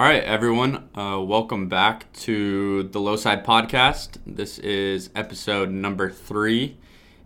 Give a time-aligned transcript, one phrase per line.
[0.00, 4.16] All right, everyone, uh, welcome back to the Lowside Podcast.
[4.26, 6.78] This is episode number three.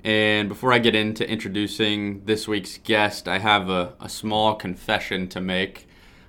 [0.02, 5.28] And before I get into introducing this week's guest, I have a, a small confession
[5.28, 5.86] to make.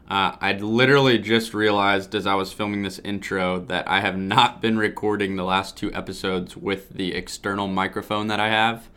[0.07, 4.61] Uh, I'd literally just realized as I was filming this intro that I have not
[4.61, 8.87] been recording the last two episodes with the external microphone that I have.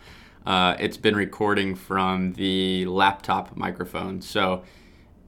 [0.44, 4.20] Uh, it's been recording from the laptop microphone.
[4.20, 4.64] So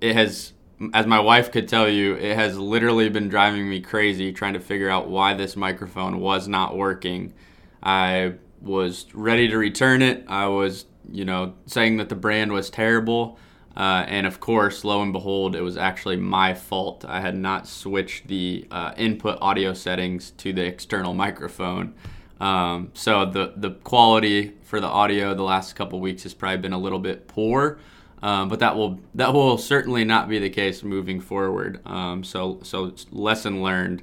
[0.03, 0.53] it has
[0.95, 4.61] as my wife could tell you, it has literally been driving me crazy trying to
[4.61, 7.35] figure out why this microphone was not working.
[7.83, 10.25] I was ready to return it.
[10.29, 13.39] I was, you know, saying that the brand was terrible.
[13.77, 17.05] Uh, and of course, lo and behold, it was actually my fault.
[17.07, 21.95] I had not switched the uh, input audio settings to the external microphone.
[22.41, 26.73] Um, so the, the quality for the audio the last couple weeks has probably been
[26.73, 27.79] a little bit poor.
[28.23, 31.81] Um, but that will that will certainly not be the case moving forward.
[31.87, 34.03] Um, so so lesson learned.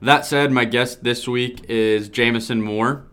[0.00, 3.04] That said, my guest this week is Jameson Moore.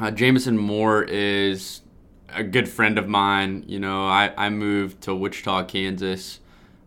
[0.00, 1.82] Uh, Jameson Moore is
[2.28, 3.64] a good friend of mine.
[3.66, 6.40] You know, I, I moved to Wichita, Kansas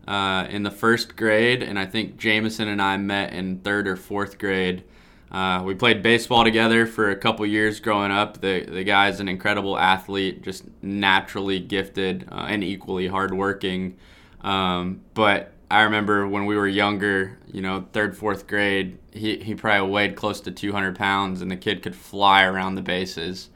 [0.06, 3.96] uh, in the first grade, and I think Jameson and I met in third or
[3.96, 4.82] fourth grade.
[5.30, 8.40] Uh, we played baseball together for a couple years growing up.
[8.40, 13.96] The the guy's an incredible athlete, just naturally gifted uh, and equally hardworking.
[14.40, 19.54] Um, but I remember when we were younger, you know, third, fourth grade, he, he
[19.54, 23.50] probably weighed close to 200 pounds, and the kid could fly around the bases.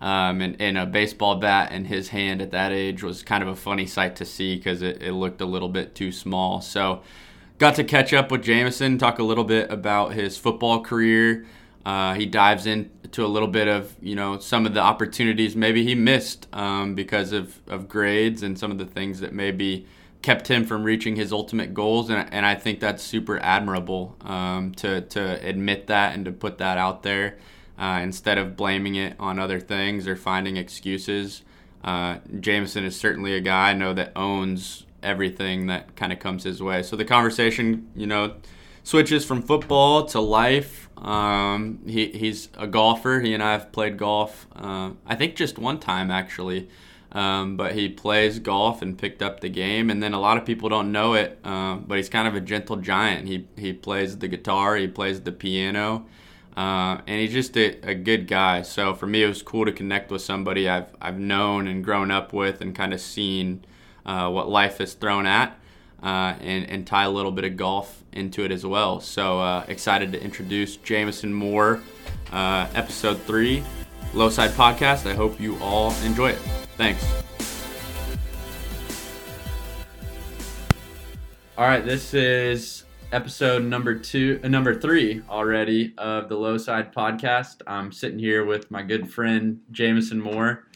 [0.00, 3.48] Um, and, and a baseball bat in his hand at that age was kind of
[3.48, 6.60] a funny sight to see because it, it looked a little bit too small.
[6.60, 7.02] So,
[7.58, 11.46] got to catch up with Jameson, talk a little bit about his football career.
[11.84, 15.84] Uh, he dives into a little bit of you know some of the opportunities maybe
[15.84, 19.86] he missed um, because of, of grades and some of the things that maybe
[20.22, 24.72] kept him from reaching his ultimate goals and, and I think that's super admirable um,
[24.76, 27.36] to, to admit that and to put that out there
[27.78, 31.42] uh, instead of blaming it on other things or finding excuses.
[31.82, 36.44] Uh, Jameson is certainly a guy I know that owns everything that kind of comes
[36.44, 36.82] his way.
[36.82, 38.34] So the conversation, you know,
[38.82, 40.88] switches from football to life.
[40.98, 43.20] Um, he, he's a golfer.
[43.20, 46.68] He and I have played golf, uh, I think just one time actually.
[47.12, 49.88] Um, but he plays golf and picked up the game.
[49.88, 52.40] And then a lot of people don't know it, uh, but he's kind of a
[52.40, 53.28] gentle giant.
[53.28, 56.06] He, he plays the guitar, he plays the piano,
[56.56, 58.62] uh, and he's just a, a, good guy.
[58.62, 62.10] So for me, it was cool to connect with somebody I've, I've known and grown
[62.10, 63.64] up with and kind of seen
[64.06, 65.58] uh, what life has thrown at,
[66.02, 69.00] uh, and, and tie a little bit of golf into it as well.
[69.00, 71.80] So uh, excited to introduce Jameson Moore,
[72.32, 73.64] uh, episode three,
[74.12, 75.10] Lowside Podcast.
[75.10, 76.38] I hope you all enjoy it.
[76.76, 77.04] Thanks.
[81.56, 87.62] All right, this is episode number two, uh, number three already of the Lowside Podcast.
[87.66, 90.66] I'm sitting here with my good friend Jameson Moore.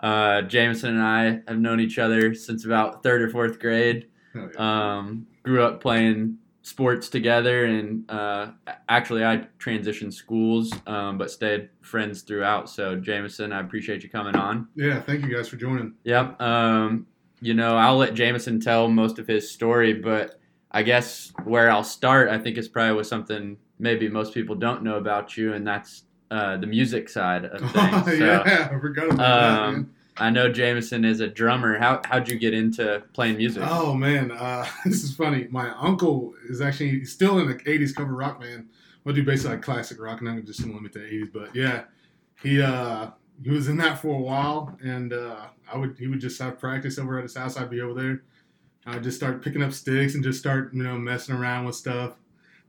[0.00, 4.08] Uh, Jameson and I have known each other since about third or fourth grade.
[4.34, 4.96] Oh, yeah.
[4.98, 8.48] um, grew up playing sports together, and uh,
[8.88, 12.68] actually, I transitioned schools, um, but stayed friends throughout.
[12.68, 14.68] So, Jameson, I appreciate you coming on.
[14.74, 15.94] Yeah, thank you guys for joining.
[16.04, 16.40] Yep.
[16.42, 17.06] Um,
[17.40, 20.40] you know, I'll let Jameson tell most of his story, but
[20.72, 24.82] I guess where I'll start, I think, is probably with something maybe most people don't
[24.82, 28.04] know about you, and that's uh, the music side of things.
[28.04, 29.72] So, yeah, I forgot about um, that.
[29.72, 29.90] Man.
[30.18, 31.78] I know Jameson is a drummer.
[31.78, 33.62] How how'd you get into playing music?
[33.66, 35.46] Oh man, uh, this is funny.
[35.50, 38.68] My uncle is actually still in the '80s cover rock band.
[39.06, 41.32] I do basically like classic rock, and I'm just gonna limit to '80s.
[41.32, 41.84] But yeah,
[42.42, 43.10] he uh,
[43.42, 46.58] he was in that for a while, and uh, I would he would just have
[46.58, 47.56] practice over at his house.
[47.56, 48.22] I'd be over there.
[48.86, 52.16] I'd just start picking up sticks and just start you know messing around with stuff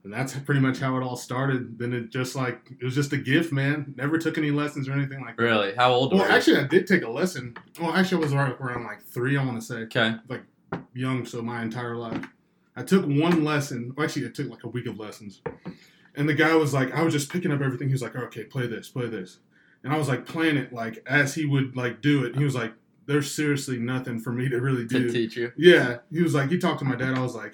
[0.03, 1.77] and that's pretty much how it all started.
[1.77, 3.93] Then it just like it was just a gift, man.
[3.97, 5.43] Never took any lessons or anything like that.
[5.43, 5.75] Really?
[5.75, 6.13] How old?
[6.13, 7.55] Well, actually, I did take a lesson.
[7.79, 9.37] Well, actually, I was right around like three.
[9.37, 9.75] I want to say.
[9.75, 10.15] Okay.
[10.27, 10.43] Like
[10.93, 12.25] young, so my entire life.
[12.75, 13.93] I took one lesson.
[13.95, 15.41] Well, actually, I took like a week of lessons.
[16.15, 17.87] And the guy was like, I was just picking up everything.
[17.87, 19.37] He was like, okay, play this, play this.
[19.83, 22.35] And I was like playing it like as he would like do it.
[22.35, 22.73] He was like,
[23.05, 25.07] there's seriously nothing for me to really do.
[25.07, 25.51] To teach you.
[25.57, 25.97] Yeah.
[26.11, 27.15] He was like, he talked to my dad.
[27.15, 27.53] I was like,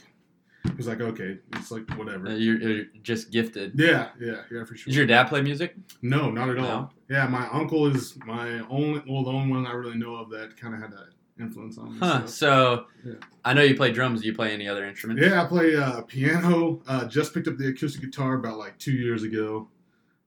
[0.63, 2.27] he was like, okay, it's like whatever.
[2.27, 3.73] Uh, you're, you're, just gifted.
[3.75, 4.85] Yeah, yeah, yeah, for sure.
[4.85, 5.75] Does your dad play music?
[6.01, 6.63] No, not at all.
[6.63, 6.89] No?
[7.09, 10.55] Yeah, my uncle is my only, well, the only one I really know of that
[10.55, 11.99] kind of had that influence on me.
[11.99, 12.25] Huh.
[12.25, 13.13] So, yeah.
[13.43, 14.21] I know you play drums.
[14.21, 15.21] Do you play any other instruments?
[15.21, 16.81] Yeah, I play uh, piano.
[16.87, 19.67] Uh, just picked up the acoustic guitar about like two years ago,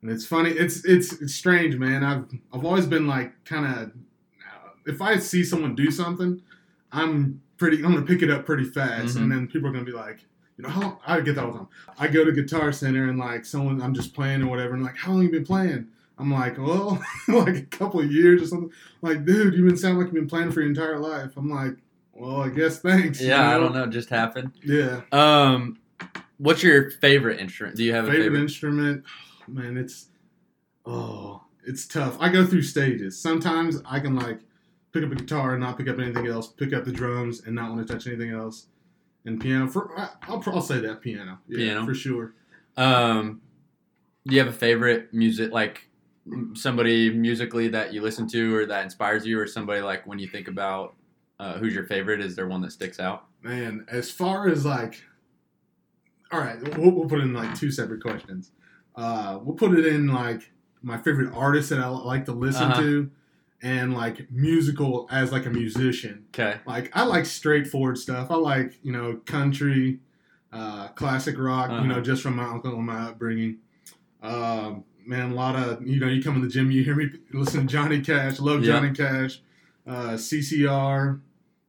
[0.03, 0.51] and it's funny.
[0.51, 2.05] It's it's it's strange, man.
[2.05, 3.93] I've I've always been like kind of,
[4.85, 6.43] if I see someone do something,
[6.93, 7.79] I'm pretty.
[7.79, 9.23] I'm gonna pick it up pretty fast, mm-hmm.
[9.23, 10.19] and then people are gonna be like,
[10.57, 11.69] you know, how I get that all the time.
[11.99, 14.97] I go to Guitar Center and like someone, I'm just playing or whatever, and like,
[14.97, 15.89] how long you been playing?
[16.19, 18.73] I'm like, well, like a couple of years or something.
[19.03, 21.37] like, dude, you've been sound like you've been playing for your entire life.
[21.37, 21.77] I'm like,
[22.13, 23.21] well, I guess thanks.
[23.21, 23.85] you Yeah, I don't know.
[23.85, 24.53] It just happened.
[24.65, 25.79] Yeah, Um,
[26.39, 27.77] what's your favorite instrument?
[27.77, 28.41] Do you have a favorite, favorite?
[28.41, 29.05] instrument,
[29.47, 30.07] man, it's
[30.87, 32.17] oh, it's tough.
[32.19, 33.21] I go through stages.
[33.21, 34.41] Sometimes I can like
[35.01, 36.49] pick up a guitar and not pick up anything else.
[36.49, 38.67] Pick up the drums and not want to touch anything else.
[39.25, 41.85] And piano, for I- I'll, I'll say that piano, yeah, Piano.
[41.87, 42.35] for sure.
[42.77, 43.41] Um,
[44.27, 45.89] do you have a favorite music, like
[46.55, 50.29] somebody musically that you listen to or that inspires you, or somebody like when you
[50.29, 50.95] think about
[51.39, 52.21] uh, who's your favorite?
[52.21, 53.27] Is there one that sticks out?
[53.43, 55.03] Man, as far as like,
[56.33, 58.51] all right, we'll, we'll put in like two separate questions.
[58.95, 60.51] Uh, we'll put it in like
[60.83, 62.81] my favorite artist that I like to listen Uh-huh.
[62.81, 63.11] to,
[63.63, 66.25] and like musical as like a musician.
[66.29, 66.59] Okay.
[66.67, 68.31] Like I like straightforward stuff.
[68.31, 70.01] I like you know country,
[70.53, 71.71] uh, classic rock.
[71.71, 72.03] You know, Uh-huh.
[72.03, 73.59] just from my uncle and my upbringing.
[74.23, 77.11] Um, man, a lot of you know, you come in the gym, you hear me
[77.33, 78.41] listen to Johnny Cash.
[78.41, 78.73] Love Yeah.
[78.81, 79.41] Johnny Cash,
[79.87, 81.21] uh, CCR,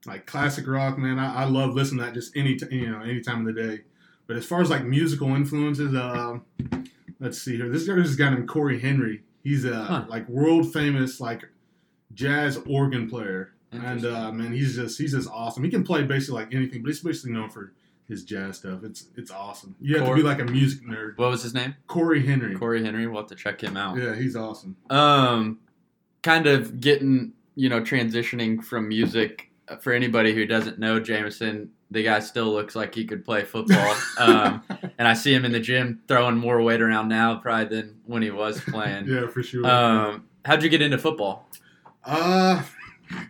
[0.06, 0.98] like classic rock.
[0.98, 3.54] Man, I, I love listening to that just any t- you know any time of
[3.56, 3.82] the day.
[4.26, 6.40] But as far as like musical influences, uh,
[7.20, 7.70] let's see here.
[7.70, 9.24] This guy, this guy named Cory Henry.
[9.44, 10.06] He's a Huh.
[10.10, 11.46] like world famous like
[12.18, 13.54] jazz organ player.
[13.72, 15.64] And uh, man, he's just he's just awesome.
[15.64, 17.74] He can play basically like anything, but he's basically known for
[18.08, 18.84] his jazz stuff.
[18.84, 19.76] It's it's awesome.
[19.80, 21.18] You have Cory- to be like a music nerd.
[21.18, 21.76] What was his name?
[21.88, 22.56] Cory Henry.
[22.56, 23.06] Cory Henry.
[23.08, 23.98] We'll have to check him out.
[23.98, 24.78] Yeah, he's awesome.
[24.90, 25.60] Um,
[26.24, 29.52] kind of getting you know transitioning from music.
[29.68, 33.44] uh, For anybody who doesn't know Jameson, the guy still looks like he could play
[33.44, 33.96] football.
[34.18, 34.64] um,
[34.98, 38.22] and I see him in the gym throwing more weight around now probably than when
[38.24, 39.06] he was playing.
[39.10, 39.66] yeah, for sure.
[39.68, 41.50] Um, how'd you get into football?
[42.08, 42.64] Uh,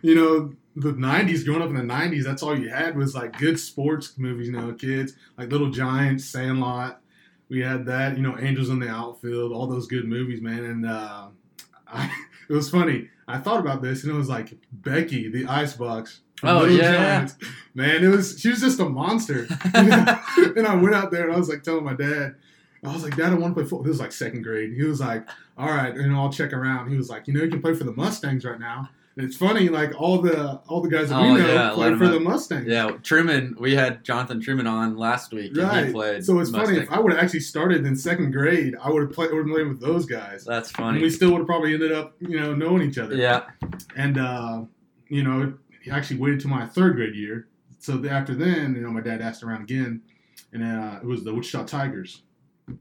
[0.02, 1.44] you know, the '90s.
[1.44, 4.46] Growing up in the '90s, that's all you had was like good sports movies.
[4.46, 7.00] You know, kids like Little Giants, Sandlot.
[7.48, 8.16] We had that.
[8.16, 9.52] You know, Angels in the Outfield.
[9.52, 10.64] All those good movies, man.
[10.64, 11.28] And uh,
[11.86, 12.10] I,
[12.48, 13.08] it was funny.
[13.26, 16.20] I thought about this, and it was like Becky, the Icebox.
[16.44, 17.16] Oh, Little yeah, yeah.
[17.16, 17.36] Giants.
[17.74, 18.38] man, it was.
[18.40, 19.46] She was just a monster.
[19.74, 22.36] and I went out there, and I was like telling my dad.
[22.84, 23.82] I was like, Dad, I want to play football.
[23.82, 24.72] This was like second grade.
[24.72, 25.28] He was like,
[25.58, 26.90] all right, and I'll check around.
[26.90, 28.88] He was like, you know, you can play for the Mustangs right now.
[29.16, 31.92] And it's funny, like all the all the guys that Oh, we know yeah, play
[31.96, 32.12] for up.
[32.12, 32.66] the Mustangs.
[32.68, 33.56] Yeah, Truman.
[33.58, 35.92] We had Jonathan Truman on last week, and he Right.
[35.92, 36.24] played.
[36.24, 36.78] So it's funny.
[36.78, 39.48] If I would have actually started in second grade, I would have played, would have
[39.48, 40.98] played with those guys, That's funny.
[40.98, 43.16] and we still would have probably ended up, you know, knowing each other.
[43.16, 43.46] yeah.
[43.96, 44.62] And uh,
[45.08, 45.52] you know,
[45.82, 47.48] he actually waited till my third grade year.
[47.80, 50.02] So after then, you know, my dad asked around again,
[50.52, 52.22] and uh, it was the Wichita Tigers.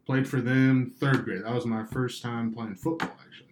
[0.05, 1.43] Played for them third grade.
[1.43, 3.47] That was my first time playing football, actually.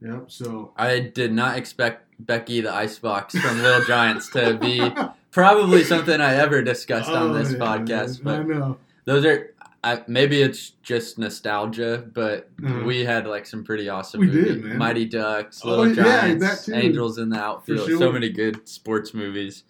[0.00, 0.30] Yep.
[0.30, 4.80] So I did not expect Becky the Icebox from Little Giants to be
[5.32, 8.22] probably something I ever discussed on Oh, this yeah, podcast.
[8.22, 8.34] man.
[8.34, 8.78] I But know.
[9.04, 12.84] those are I, maybe it's just nostalgia, but Uh-huh.
[12.84, 14.20] we had like some pretty awesome.
[14.20, 14.44] We movies.
[14.56, 14.78] did, man.
[14.78, 16.02] Mighty Ducks, Oh, Little yeah,
[16.34, 16.74] Giants, too.
[16.74, 17.88] Angels in the Outfield.
[17.88, 17.98] sure.
[17.98, 19.62] So many good sports movies.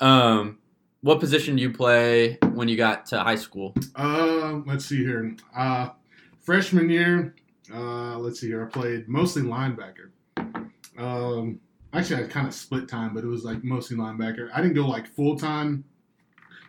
[0.00, 0.58] Um,
[1.00, 3.74] what position do you play when you got to high school?
[3.94, 5.36] Uh, let's see here.
[5.56, 5.90] Uh,
[6.40, 7.34] freshman year,
[7.72, 8.66] uh, let's see here.
[8.66, 10.10] I played mostly linebacker.
[10.98, 11.60] Um,
[11.92, 14.50] actually, I kind of split time, but it was like mostly linebacker.
[14.52, 15.84] I didn't go like full time,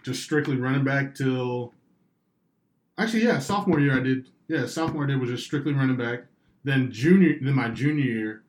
[0.03, 1.73] just strictly running back till.
[2.97, 4.30] Actually, yeah, sophomore year I did.
[4.47, 6.25] Yeah, sophomore year was just strictly running back.
[6.63, 8.44] Then junior, then my junior year,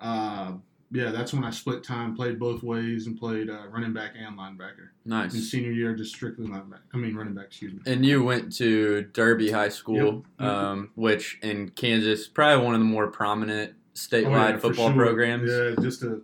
[0.00, 0.54] uh,
[0.92, 4.38] yeah, that's when I split time, played both ways, and played uh, running back and
[4.38, 4.90] linebacker.
[5.04, 5.32] And Nice.
[5.50, 6.80] senior year, just strictly linebacker.
[6.92, 7.46] I mean, running back.
[7.46, 7.80] Excuse me.
[7.86, 10.48] And you went to Derby High School, Yep.
[10.48, 14.96] um, which in Kansas, probably one of the more prominent statewide Oh, yeah, football sure.
[14.96, 15.50] programs.
[15.50, 16.20] Yeah, just a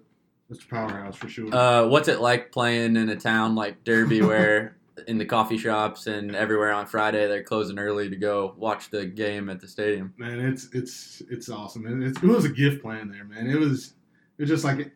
[0.51, 1.55] just a powerhouse for sure.
[1.55, 6.07] Uh, what's it like playing in a town like Derby, where in the coffee shops
[6.07, 10.13] and everywhere on Friday they're closing early to go watch the game at the stadium?
[10.17, 11.87] man, it's it's it's awesome.
[11.87, 13.49] And it's, it was a gift playing there, man.
[13.49, 13.95] It was
[14.39, 14.93] it was just like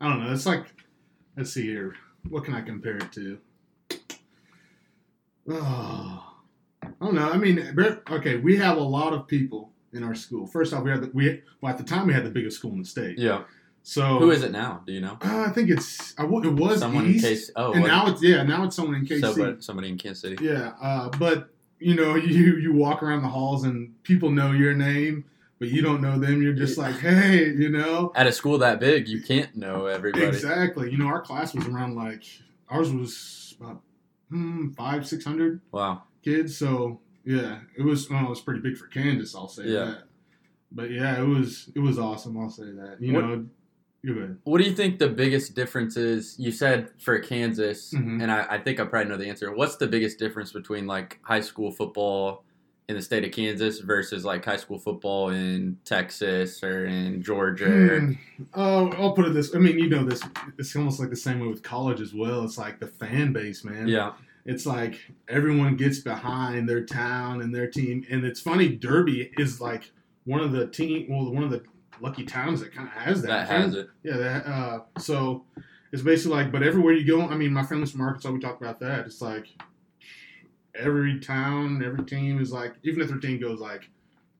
[0.00, 0.32] I don't know.
[0.32, 0.64] It's like
[1.36, 1.94] let's see here.
[2.28, 3.38] What can I compare it to?
[5.48, 6.26] Oh,
[6.82, 7.30] I don't know.
[7.30, 7.74] I mean,
[8.10, 10.46] okay, we have a lot of people in our school.
[10.46, 12.72] First off, we had the, we well at the time we had the biggest school
[12.72, 13.18] in the state.
[13.18, 13.44] Yeah.
[13.82, 14.82] So Who is it now?
[14.86, 15.16] Do you know?
[15.22, 17.50] Uh, I think it's I, it was Someone East, in case.
[17.56, 19.20] Oh, and now it's yeah now it's someone in KC.
[19.20, 20.44] somebody, somebody in Kansas City.
[20.44, 24.74] Yeah, uh, but you know, you you walk around the halls and people know your
[24.74, 25.24] name,
[25.60, 26.42] but you don't know them.
[26.42, 30.24] You're just like, hey, you know, At a school that big, you can't know everybody.
[30.26, 30.90] exactly.
[30.90, 32.24] You know, our class was around like
[32.68, 33.82] ours was about
[34.30, 36.02] hmm, five, six hundred Wow.
[36.24, 36.56] kids.
[36.56, 39.34] So yeah, it was well, it was pretty big for Kansas.
[39.36, 39.84] I'll say Yeah.
[39.84, 40.02] that.
[40.72, 42.38] But yeah, it was it was awesome.
[42.38, 42.96] I'll say that.
[43.00, 43.46] You What- know.
[44.44, 46.34] What do you think the biggest difference is?
[46.38, 48.22] You said for Kansas, Mhm.
[48.22, 49.54] and I, I think I probably know the answer.
[49.54, 52.42] What's the biggest difference between like high school football
[52.90, 58.10] in the state of Kansas versus like high school football in Texas or in Georgia?
[58.52, 59.54] Oh, I'll put it this.
[59.54, 60.20] I mean, you know this.
[60.58, 62.42] It's almost like the same way with college as well.
[62.42, 63.86] It's like the fan base, man.
[63.86, 64.14] Yeah.
[64.44, 68.70] It's like everyone gets behind their town and their team, and it's funny.
[68.70, 69.92] Derby is like
[70.24, 71.06] one of the team.
[71.08, 71.62] Well, one of the
[72.00, 73.28] lucky towns that kind of has that.
[73.28, 73.88] That has it.
[74.02, 74.16] Yeah.
[74.16, 74.46] That.
[74.46, 75.44] Uh, so
[75.92, 78.32] it's basically like, but everywhere you go, I mean, my family's from Arkansas.
[78.32, 79.06] We talked about that.
[79.06, 79.46] It's like
[80.74, 83.88] every town, every team is like, even if their team goes like,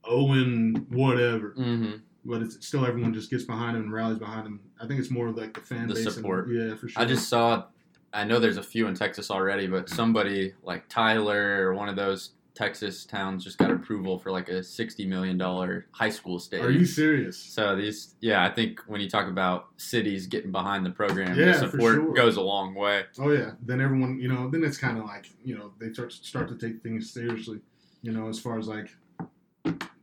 [0.05, 1.97] oh and whatever Mm-hmm.
[2.25, 4.61] but it's still everyone just gets behind him and rallies behind him.
[4.81, 6.07] I think it's more like the fan The base.
[6.07, 6.49] and- support.
[6.51, 7.03] yeah, for sure.
[7.03, 7.65] I just saw.
[8.13, 11.95] I know there's a few in Texas already, but somebody like Tyler or one of
[11.97, 12.31] those
[12.61, 16.69] Texas towns just got approval for like a sixty million dollar high school stadium.
[16.69, 17.39] Are you serious?
[17.39, 21.53] So these, yeah, I think when you talk about cities getting behind the program, Yeah,
[21.53, 22.13] the support sure.
[22.13, 23.05] goes a long way.
[23.19, 23.53] Oh yeah.
[23.63, 26.57] Then everyone, you know, then it's kind of like you know they start start to
[26.59, 27.61] take things seriously,
[28.03, 28.91] you know, as far as like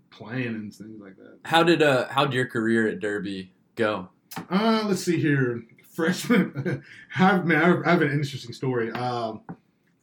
[0.09, 1.37] playing and things like that.
[1.45, 4.09] How did uh how did your career at Derby go?
[4.49, 5.63] Uh, let's see here.
[5.93, 6.83] Freshman,
[7.15, 8.91] I have, man, I have- I have an interesting story.
[8.91, 9.41] Um,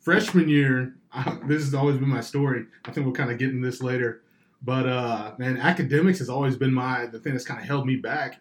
[0.05, 2.67] freshman year, I, this has always been my story.
[2.85, 4.23] I think we'll kind of get into this later.
[4.63, 7.97] But uh, man, academics has always been my the thing that's kind of held me
[7.97, 8.41] back.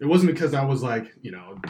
[0.00, 1.60] It wasn't because I was like you know,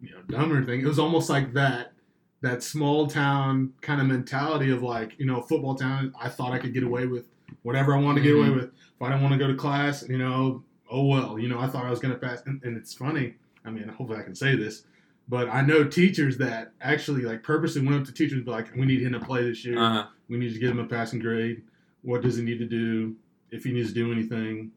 [0.00, 0.80] you know, dumb or anything.
[0.80, 1.92] It was almost like that
[2.40, 6.12] that small town kind of mentality of like you know, football town.
[6.20, 7.26] I thought I could get away with
[7.62, 8.56] whatever I wanted to get away Mhm.
[8.56, 8.64] with.
[8.96, 11.38] If I didn't want to go to class, you know, oh well.
[11.38, 12.42] You know, I thought I was gonna pass.
[12.46, 13.34] And, and it's funny.
[13.64, 14.84] I mean, hopefully I can say this.
[15.28, 18.74] But I know teachers that actually like purposely went up to teachers and be like,
[18.76, 19.78] "We need him to play this year.
[19.78, 20.06] Uh-huh.
[20.28, 21.62] We need to give him a passing grade.
[22.02, 23.16] What does he need to do?
[23.50, 24.72] If he needs to do anything."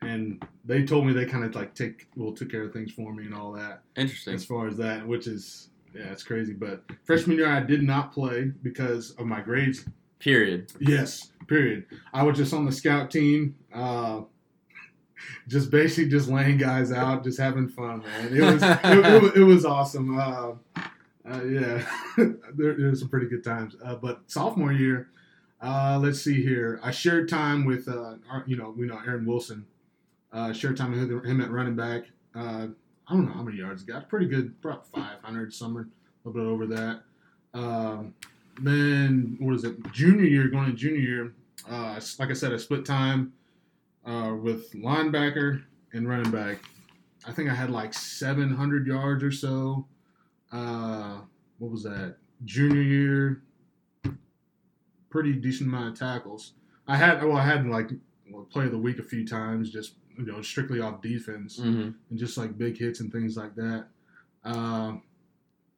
[0.00, 3.12] And they told me they kind of like take well took care of things for
[3.12, 4.34] me and all that Interesting.
[4.34, 6.52] as far as that, which is yeah, it's crazy.
[6.52, 9.84] But freshman year I did not play because of my grades.
[10.20, 10.72] Period.
[10.80, 11.86] Yes, period.
[12.12, 14.22] I was just on the scout team, uh,
[15.48, 18.36] just basically just laying guys out, just having fun, man.
[18.36, 20.18] It was it, it, was- it was awesome.
[20.18, 20.52] Uh,
[21.30, 21.84] uh, yeah,
[22.16, 23.76] there, there were some pretty good times.
[23.84, 25.08] Uh, but sophomore year,
[25.60, 26.80] uh, let's see here.
[26.82, 29.66] I shared time with uh, our, you know we know Aaron Wilson.
[30.32, 32.04] Uh, shared time with him at running back.
[32.34, 32.68] I
[33.10, 34.08] don't know how many yards he got.
[34.10, 35.86] Pretty good, about 500 somewhere,
[36.24, 37.00] a little bit over that.
[37.54, 38.14] Um,
[38.60, 39.76] then what is it?
[39.92, 41.32] Junior year, going to junior year.
[42.18, 43.32] Like I said, I split time
[44.08, 45.62] uh, with linebacker
[45.92, 46.60] and running back.
[47.26, 49.86] I think I had like 700 yards or so.
[50.50, 51.18] Uh,
[51.58, 52.16] what was that?
[52.44, 53.42] Junior year,
[55.10, 56.52] pretty decent amount of tackles.
[56.86, 57.90] I had well, I had like
[58.30, 61.90] well, play of the week a few times, just you know, strictly off defense hmm
[62.10, 63.86] and just like big hits and things like that.
[64.44, 65.02] Um,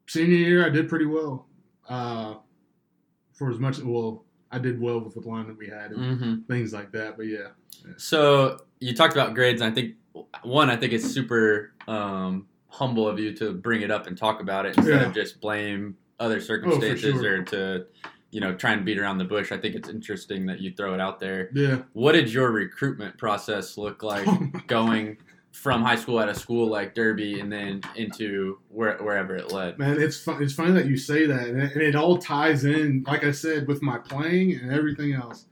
[0.07, 1.47] senior year, I did pretty well.
[1.89, 2.35] Uh,
[3.33, 6.35] for as much, well, I did well with the line that we had and hmm
[6.51, 7.17] things like that.
[7.17, 7.47] But yeah,
[7.97, 9.95] So you talked about grades, and I think
[10.43, 14.41] one, I think it's super um, humble of you to bring it up and talk
[14.41, 15.07] about it instead Yeah.
[15.07, 17.39] of just blame other circumstances sure.
[17.39, 17.85] or to,
[18.31, 19.51] you know, try and beat around the bush.
[19.51, 21.49] I think it's interesting that you throw it out there.
[21.53, 21.83] yeah.
[21.93, 24.27] What did your recruitment process look like
[24.67, 25.17] going
[25.51, 29.77] from high school at a school like Derby and then into where, wherever it led?
[29.77, 30.41] Man, it's fun.
[30.41, 33.03] It's funny that you say that, and it, and it all ties in.
[33.07, 35.45] Like I said, with my playing and everything else,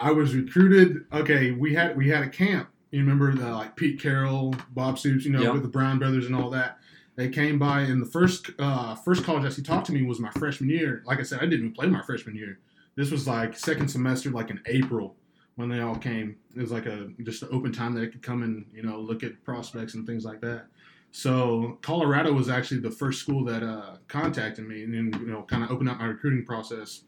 [0.00, 1.04] I was recruited.
[1.12, 2.68] Okay, we had we had a camp.
[2.90, 5.50] You remember the like Pete Carroll, Bob Stoops, you know, Yeah.
[5.50, 6.78] with the Brown brothers and all that.
[7.16, 10.30] They came by, and the first uh, first college actually talked to me was my
[10.32, 11.02] freshman year.
[11.04, 12.60] Like I said, I didn't even play my freshman year.
[12.94, 15.16] This was like second semester, like in April
[15.58, 16.36] when they all came.
[16.54, 19.00] It was like a just an open time that I could come and you know
[19.00, 20.66] look at prospects and things like that.
[21.10, 25.42] So Colorado was actually the first school that uh, contacted me and then, you know
[25.42, 27.02] kind of opened up my recruiting process.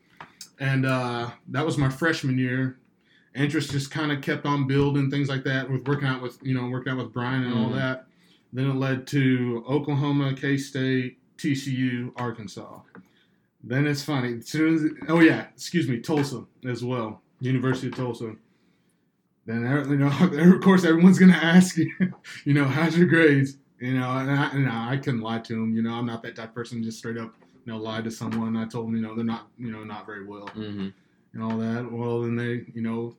[0.58, 2.78] And uh, that was my freshman year.
[3.36, 6.52] Interest just kind of kept on building things like that with working out with you
[6.54, 7.76] know working out with Brian and all Mhm.
[7.76, 8.06] that.
[8.52, 12.80] Then it led to Oklahoma, K State, TCU, Arkansas.
[13.62, 14.38] Then it's funny.
[14.38, 18.34] As soon as oh yeah, excuse me, Tulsa as well, University of Tulsa.
[19.46, 21.90] Then you know, of course, everyone's gonna ask you,
[22.44, 23.56] you know, how's your grades?
[23.80, 25.74] You know, and I, and I couldn't lie to them.
[25.74, 28.56] You know, I'm not that type person just straight up, you know, lie to someone.
[28.56, 30.88] I told them, you know, they're not, you know, not very well hmm
[31.32, 31.90] and all that.
[31.90, 33.16] Well, then they, you know,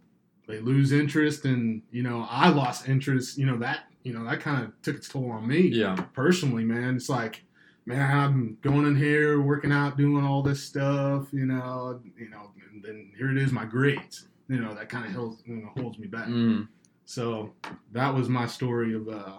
[0.48, 3.38] they lose interest, and you know, I lost interest.
[3.38, 5.96] You know that, you know, that kind of took its toll on me Yeah.
[6.14, 6.96] personally, man.
[6.98, 7.44] It's like,
[7.86, 12.52] man, I'm going in here, working out, doing all this stuff, you know, you know,
[12.72, 14.28] and then here it is, my grades.
[14.48, 16.28] You know, that kind of holds, you know, holds me back.
[16.28, 16.68] Mm.
[17.06, 17.54] So
[17.94, 19.38] that was my story of uh,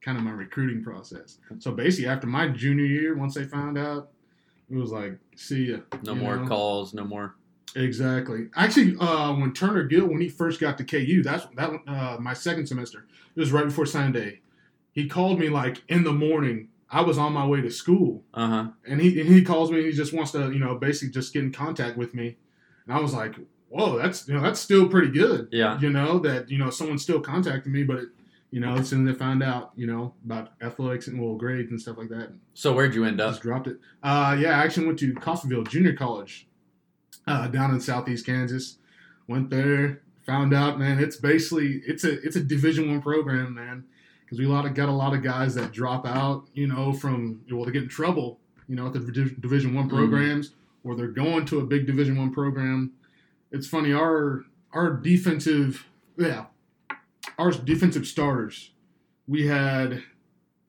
[0.00, 1.38] kind of my recruiting process.
[1.58, 4.10] So basically, after my junior year, once they found out,
[4.70, 5.78] it was like, see ya.
[6.04, 6.46] No more know?
[6.46, 6.94] calls.
[6.94, 7.34] No more.
[7.76, 8.46] Exactly.
[8.54, 12.32] Actually, uh, when Turner Gill, when he first got to KU, that's that uh, my
[12.34, 13.06] second semester.
[13.34, 14.40] It was right before Sunday.
[14.92, 16.68] He called me like in the morning.
[16.94, 18.66] I was on my way to school, Uh huh.
[18.86, 19.78] and he and he calls me.
[19.78, 22.36] and He just wants to, you know, basically just get in contact with me.
[22.86, 23.34] And I was like,
[23.68, 25.78] "Whoa, that's you know that's still pretty good." Yeah.
[25.80, 28.08] You know that you know someone's still contacting me, but it,
[28.50, 31.70] you know as soon as they found out, you know about athletics and well grades
[31.72, 33.30] and stuff like that, So where'd you end up?
[33.32, 33.78] just dropped it.
[34.02, 36.46] Uh, yeah, I actually went to Coffeyville Junior College
[37.26, 38.78] uh, down in southeast Kansas.
[39.26, 43.84] Went there, found out, man, it's basically it's a it's a Division One program, man.
[44.24, 46.92] Because we a lot of, got a lot of guys that drop out, you know,
[46.92, 48.38] from well, they get in trouble,
[48.68, 49.90] you know, at the Division One Mhm.
[49.90, 52.92] programs, or they're going to a big Division One program.
[53.52, 56.46] It's funny, our our defensive, yeah,
[57.38, 58.72] our defensive starters,
[59.28, 60.02] we had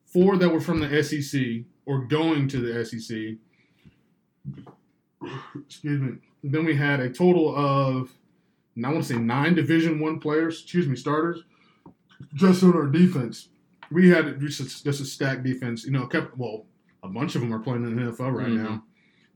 [0.04, 3.38] four that were from the SEC or going to the SEC.
[5.66, 6.18] Excuse me.
[6.44, 8.12] Then we had a total of,
[8.76, 10.60] and I want to say nine Division One players.
[10.62, 11.42] Excuse me, starters.
[12.34, 13.48] Just on our defense,
[13.90, 15.84] we had just a, just a stacked defense.
[15.84, 16.66] You know, kept well,
[17.02, 18.56] a bunch of them are playing in the NFL right Mhm.
[18.62, 18.84] now,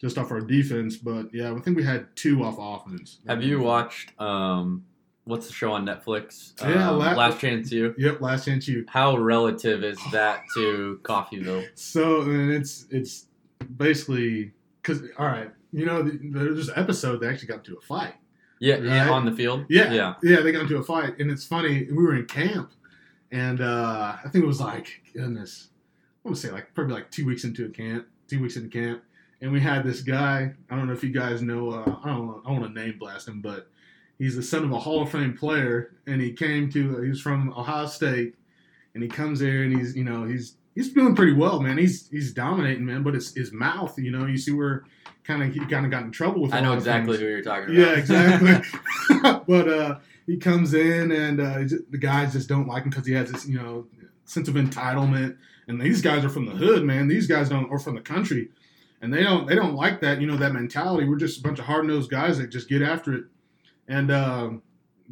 [0.00, 0.96] just off our defense.
[0.96, 3.20] But yeah, I think we had two off offense.
[3.26, 4.84] Have you watched um
[5.24, 6.54] what's the show on Netflix?
[6.60, 7.94] Yeah, um, La- Last Chance U.
[7.96, 8.84] Yep, Last Chance U.
[8.88, 11.64] How relative is that to Coffeyville?
[11.76, 13.26] So and it's it's
[13.76, 17.80] basically because all right, you know, the, there's an episode that actually got into a
[17.80, 18.14] fight.
[18.62, 19.64] Yeah, yeah, on the field.
[19.70, 20.14] Yeah, yeah.
[20.22, 21.86] yeah, they got into a fight, and it's funny.
[21.90, 22.72] We were in camp,
[23.32, 25.68] and uh, I think it was like goodness,
[26.24, 28.68] I want to say like probably like two weeks into a camp, two weeks into
[28.68, 29.02] camp,
[29.40, 30.52] and we had this guy.
[30.70, 31.70] I don't know if you guys know.
[31.70, 32.42] Uh, I don't.
[32.46, 33.68] I want to name blast him, but
[34.18, 37.00] he's the son of a Hall of Fame player, and he came to.
[37.02, 38.34] He was from Ohio State,
[38.94, 41.78] and he comes there, and he's you know he's he's doing pretty well, man.
[41.78, 43.02] He's he's dominating, man.
[43.02, 44.26] But it's his mouth, you know.
[44.26, 44.84] You see where
[45.24, 46.54] kind of he kind of got in trouble with.
[46.54, 47.20] I know exactly things.
[47.20, 47.76] who you're talking about.
[47.76, 48.62] Yeah, exactly.
[49.46, 49.98] but uh,
[50.30, 51.58] he comes in, and uh,
[51.90, 53.88] the guys just don't like him because he has this, you know,
[54.26, 55.36] sense of entitlement.
[55.66, 57.08] And these guys are from the hood, man.
[57.08, 58.50] These guys don't, or from the country,
[59.02, 61.08] and they don't, they don't like that, you know, that mentality.
[61.08, 63.24] We're just a bunch of hard nosed guys that just get after it,
[63.88, 64.62] and um,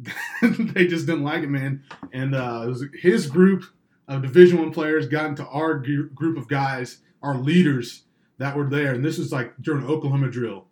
[0.41, 1.83] they just didn't like it, man.
[2.13, 3.65] And uh, his group
[4.07, 8.03] of Division One players got into our gr- group of guys, our leaders
[8.37, 10.67] that were there, and this was like during Oklahoma drill.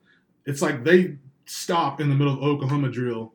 [0.45, 3.33] It's like they stop in the middle of Oklahoma drill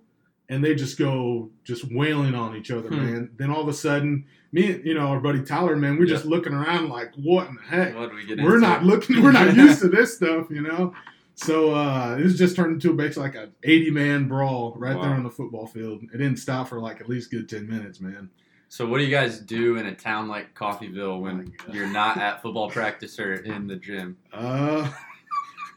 [0.52, 2.96] and they just go just wailing on each other, Hmm.
[2.96, 3.30] man.
[3.36, 6.24] Then all of a sudden, me, and you know, our buddy Tyler, man, we're just
[6.26, 7.96] looking around like, what in the heck?
[7.96, 8.66] What we get We're into?
[8.68, 10.92] not looking, we're not used to this stuff, you know.
[11.34, 15.10] So uh, it was just turned into basically like an 80 man brawl right there
[15.12, 16.02] on the football field.
[16.12, 18.28] It didn't stop for like at least good 10 minutes, man.
[18.68, 21.74] So what do you guys do in a town like Coffeyville Oh when God.
[21.74, 24.16] you're not at football practice or in the gym?
[24.32, 24.90] Uh,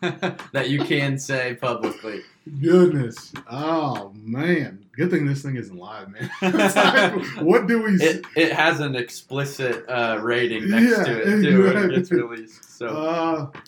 [0.51, 2.21] that you can say publicly.
[2.61, 3.33] goodness.
[3.49, 4.85] Oh, man.
[4.95, 6.29] Good thing this thing isn't live, man.
[6.41, 11.41] Like, what do we It, it has an explicit uh, rating next Yeah, to it
[11.41, 12.77] too when it gets released.
[12.77, 13.59] So Uh,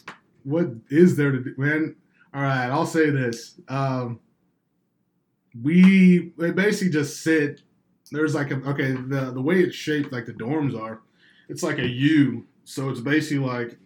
[0.44, 1.96] what is there to do, man?
[2.34, 3.60] All right, I'll say this.
[3.68, 4.20] Um,
[5.62, 7.62] we they basically just sit.
[8.12, 11.02] There's like a okay, the the way it's shaped, like the dorms are,
[11.50, 12.46] it's like a U.
[12.64, 13.78] So it's basically like,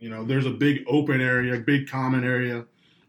[0.00, 2.64] you know, there's a big open area, big common area,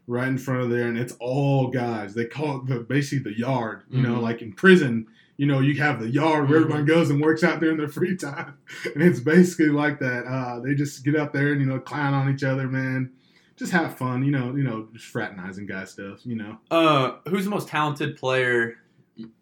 [0.06, 2.14] right in front of there, and it's all guys.
[2.14, 3.82] They call it the basically the yard.
[3.90, 4.22] You know, Mhm.
[4.22, 6.64] like in prison, you know, you have the yard where Mhm.
[6.64, 8.54] everyone goes and works out there in their free time,
[8.94, 10.24] and it's basically like that.
[10.24, 13.10] Uh, they just get out there and you know clown on each other, man.
[13.56, 16.58] Just have fun, you know, you know, just fraternizing guy stuff, you know.
[16.70, 18.76] uh, who's the most talented player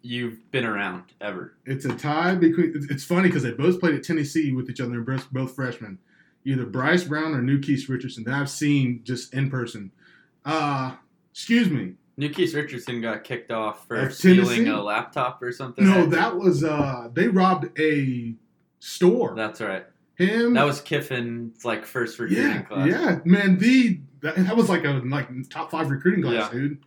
[0.01, 1.53] you've been around ever?
[1.65, 2.71] It's a tie between.
[2.75, 5.99] it's- funny because they both played at Tennessee with each other, and both freshmen,
[6.47, 9.91] either Bryce Brown or Nu'Keese Richardson that I've seen just in person.
[10.45, 10.95] Uh,
[11.31, 11.93] excuse me.
[12.17, 14.69] Nu'Keese Richardson got kicked off for At stealing Tennessee?
[14.69, 15.85] a laptop or something.
[15.85, 18.33] No, that was uh, they robbed a
[18.79, 19.35] store.
[19.35, 19.85] that's right.
[20.15, 20.55] Him.
[20.55, 22.87] That was Kiffin's like first recruiting yeah, class.
[22.87, 23.59] yeah, man.
[23.59, 26.59] The that, that was like a like top five recruiting class, Yeah.
[26.59, 26.77] dude.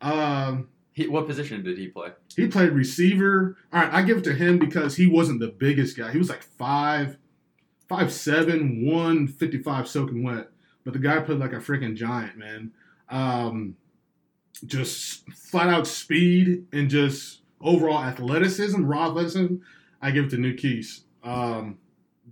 [0.00, 2.08] Um, He, what position did he play?
[2.34, 3.58] he played receiver.
[3.74, 6.12] All right, I give it to him because he wasn't the biggest guy.
[6.12, 7.18] He was like five,
[7.96, 10.48] five seven, one fifty five soaking wet.
[10.84, 12.72] But the guy played like a freaking giant, man.
[13.08, 13.76] Um,
[14.66, 19.56] just flat out speed and just overall athleticism, raw athleticism.
[20.00, 21.00] I give it to Nu'Keese.
[21.22, 21.78] Um,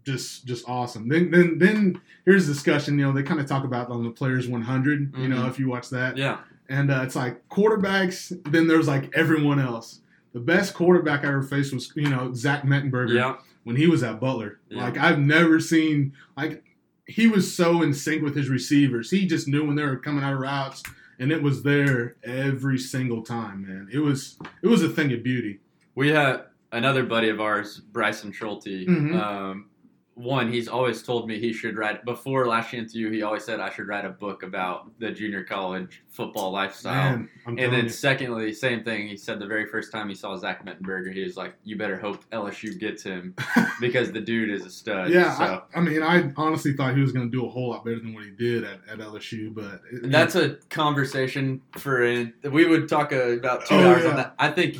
[0.04, 1.08] just just awesome.
[1.08, 2.98] Then then then here's discussion.
[2.98, 5.14] You know, they kind of talk about on the players 100.
[5.18, 5.48] You know, Mhm.
[5.50, 6.38] if you watch that Yeah.
[6.68, 8.32] and uh, it's like quarterbacks.
[8.50, 10.00] Then there's like everyone else.
[10.32, 13.36] The best quarterback I ever faced was you know Zach Mettenberger Yeah.
[13.70, 14.58] When he was at Butler.
[14.68, 14.82] Yeah.
[14.82, 16.64] Like I've never seen like
[17.06, 19.12] he was so in sync with his receivers.
[19.12, 20.82] He just knew when they were coming out of routes,
[21.20, 23.62] and it was there every single time.
[23.62, 25.60] Man, it was it was a thing of beauty.
[25.94, 28.64] We had another buddy of ours, Bryson Schulte.
[28.88, 29.14] Mhm.
[29.14, 29.66] Um,
[30.20, 32.04] one, he's always told me he should write.
[32.04, 35.44] Before Last Chance U, he always said I should write a book about the junior
[35.44, 37.16] college football lifestyle.
[37.16, 37.88] Man, And then, you.
[37.88, 39.08] secondly, same thing.
[39.08, 41.96] He said the very first time he saw Zach Mettenberger, he was like, "You better
[41.98, 43.34] hope LSU gets him
[43.80, 47.00] because the dude is a stud." yeah, so I, I mean, I honestly thought he
[47.00, 49.54] was going to do a whole lot better than what he did at, at LSU,
[49.54, 52.00] but it, that's a conversation for.
[52.50, 54.10] We would talk about two Oh, hours yeah.
[54.10, 54.34] on that.
[54.38, 54.78] I think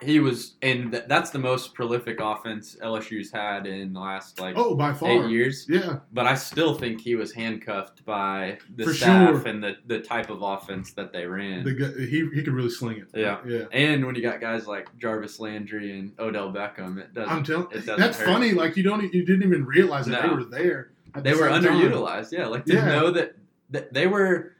[0.00, 4.54] he was, and th- that's the most prolific offense LSU's had in the last like
[4.56, 5.10] oh by far.
[5.10, 5.66] eight years.
[5.68, 9.48] Yeah, But I still think he was handcuffed by the For staff sure.
[9.48, 11.64] and the, the type of offense that they ran.
[11.64, 13.08] the, he he could really sling it.
[13.12, 13.38] Yeah.
[13.44, 13.64] yeah.
[13.72, 17.32] and when you got guys like Jarvis Landry and Odell Beckham, it doesn't.
[17.32, 17.66] I'm telling.
[17.72, 18.26] it doesn't That's hurt.
[18.26, 18.52] funny.
[18.52, 20.28] Like you don't, you didn't even realize that No.
[20.28, 20.90] they were there.
[21.16, 21.80] They the were same time.
[21.80, 22.30] underutilized.
[22.30, 22.84] Yeah, like to Yeah.
[22.84, 23.34] know that,
[23.70, 24.52] that they were.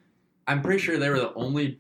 [0.48, 1.79] I'm pretty sure they were the only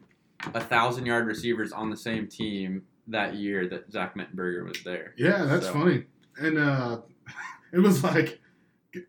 [0.54, 5.14] a thousand yard receivers on the same team that year that Zach Mettenberger was there.
[5.16, 6.04] Yeah, that's So- funny.
[6.40, 7.00] And uh,
[7.72, 8.40] it was like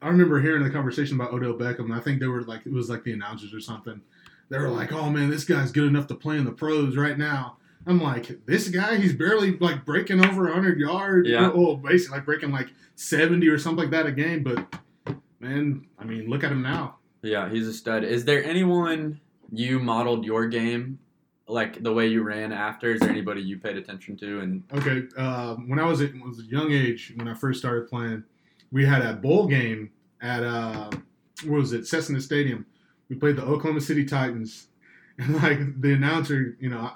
[0.01, 1.85] I remember hearing the conversation about Odell Beckham.
[1.85, 4.01] And I think they were like it was like the announcers or something.
[4.49, 7.17] They were like, "Oh man, this guy's good enough to play in the pros right
[7.17, 7.57] now."
[7.87, 11.29] I'm like, this guy, he's barely like breaking over 100 yards.
[11.29, 11.47] Yeah.
[11.49, 14.43] Well, basically like breaking like 70 or something like that a game.
[14.43, 14.75] But
[15.39, 16.97] man, I mean, look at him now.
[17.21, 18.03] Yeah, he's a stud.
[18.03, 19.19] Is there anyone
[19.51, 20.99] you modeled your game
[21.49, 22.93] like the way you ran after?
[22.93, 24.39] Is there anybody you paid attention to?
[24.41, 27.89] And Okay, uh, when I was at was a young age, when I first started
[27.89, 28.23] playing,
[28.71, 29.89] we had a bowl game
[30.21, 30.89] at uh,
[31.45, 32.65] what was it, Cessna Stadium.
[33.09, 34.67] We played the Oklahoma City Titans,
[35.17, 36.93] and like the announcer, you know, I,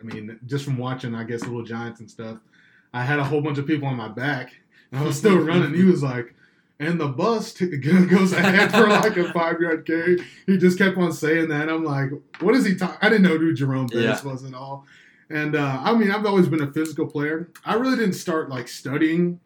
[0.00, 2.38] I mean, just from watching, I guess Little Giants and stuff,
[2.92, 4.52] I had a whole bunch of people on my back,
[4.90, 5.74] and I was still running.
[5.74, 6.34] He was like.
[6.82, 10.18] And the bus t- goes ahead for like a five yard carry.
[10.46, 11.68] He just kept on saying that.
[11.68, 12.98] I'm like, what is he talking?
[13.00, 14.84] I didn't know who Jerome Bettis was at all.
[15.30, 17.48] And uh, I mean, I've always been a physical player.
[17.64, 19.40] I really didn't start like studying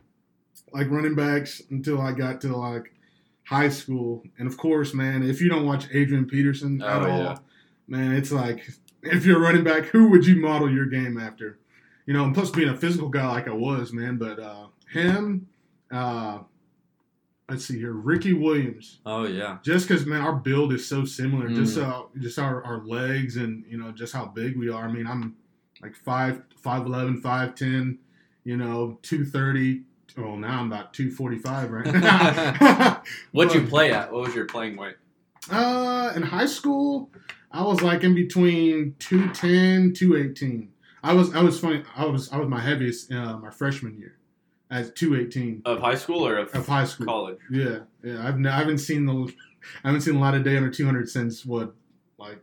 [0.72, 2.92] like running backs until I got to like
[3.44, 4.24] high school.
[4.38, 7.36] And of course, man, if you don't watch Adrian Peterson at Oh, all, yeah.
[7.86, 8.68] man, it's like
[9.02, 11.58] if you're a running back, who would you model your game after?
[12.06, 14.16] You know, and plus being a physical guy like I was, man.
[14.16, 15.46] But uh, him,
[15.92, 16.38] uh,
[17.48, 21.48] let's see here, Ricky Williams oh yeah, just because man our build is so similar
[21.48, 21.88] just Mm.
[21.88, 25.06] uh just our, our legs and you know just how big we are i mean
[25.06, 25.36] i'm
[25.82, 27.98] like 5 5'11 5'10
[28.44, 29.82] you know 230
[30.16, 34.10] well now i'm about 245 right now what'd you play at?
[34.12, 34.96] What was your playing weight?
[35.50, 37.10] uh in high school
[37.52, 40.68] i was like in between 210 218
[41.04, 44.15] i was i was funny i was i was my heaviest uh, my freshman year
[44.70, 47.38] at 218 Of high school or of, of high school college?
[47.50, 48.26] Yeah, yeah.
[48.26, 49.32] I've n- I haven't seen the
[49.84, 51.72] I haven't seen a lot of day under 200 since what
[52.18, 52.38] like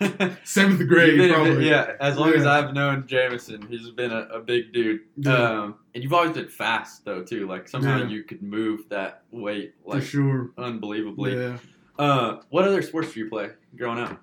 [0.44, 1.68] seventh grade been probably.
[1.68, 5.00] yeah, as long as I've known Jameson, he's been a, a big dude.
[5.16, 5.34] Yeah.
[5.34, 7.46] Um, and you've always been fast though too.
[7.46, 8.08] Like somehow Yeah.
[8.08, 10.50] you could move that weight like for sure.
[10.58, 11.36] unbelievably.
[11.36, 11.58] Yeah.
[11.98, 14.20] Uh, what other sports did you play growing up?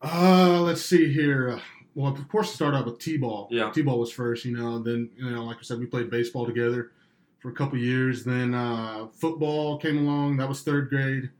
[0.00, 1.60] Uh, let's see here.
[1.98, 3.48] Uh, Well, of course, start out with t-ball.
[3.50, 3.70] Yeah.
[3.70, 4.44] T-ball was first.
[4.44, 6.92] You know, then you know, like I said, we played baseball together
[7.40, 8.24] for a couple years.
[8.24, 10.36] Then uh, football came along.
[10.36, 11.30] That was third grade.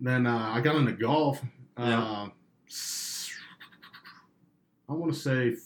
[0.00, 1.40] Then uh, I got into golf.
[1.78, 2.00] Yeah.
[2.00, 2.28] Uh,
[4.88, 5.56] I want to say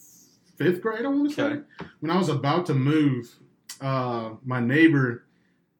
[0.56, 1.04] fifth grade.
[1.04, 1.56] I want to Okay.
[1.56, 3.34] say when I was about to move,
[3.80, 5.24] uh, my neighbor,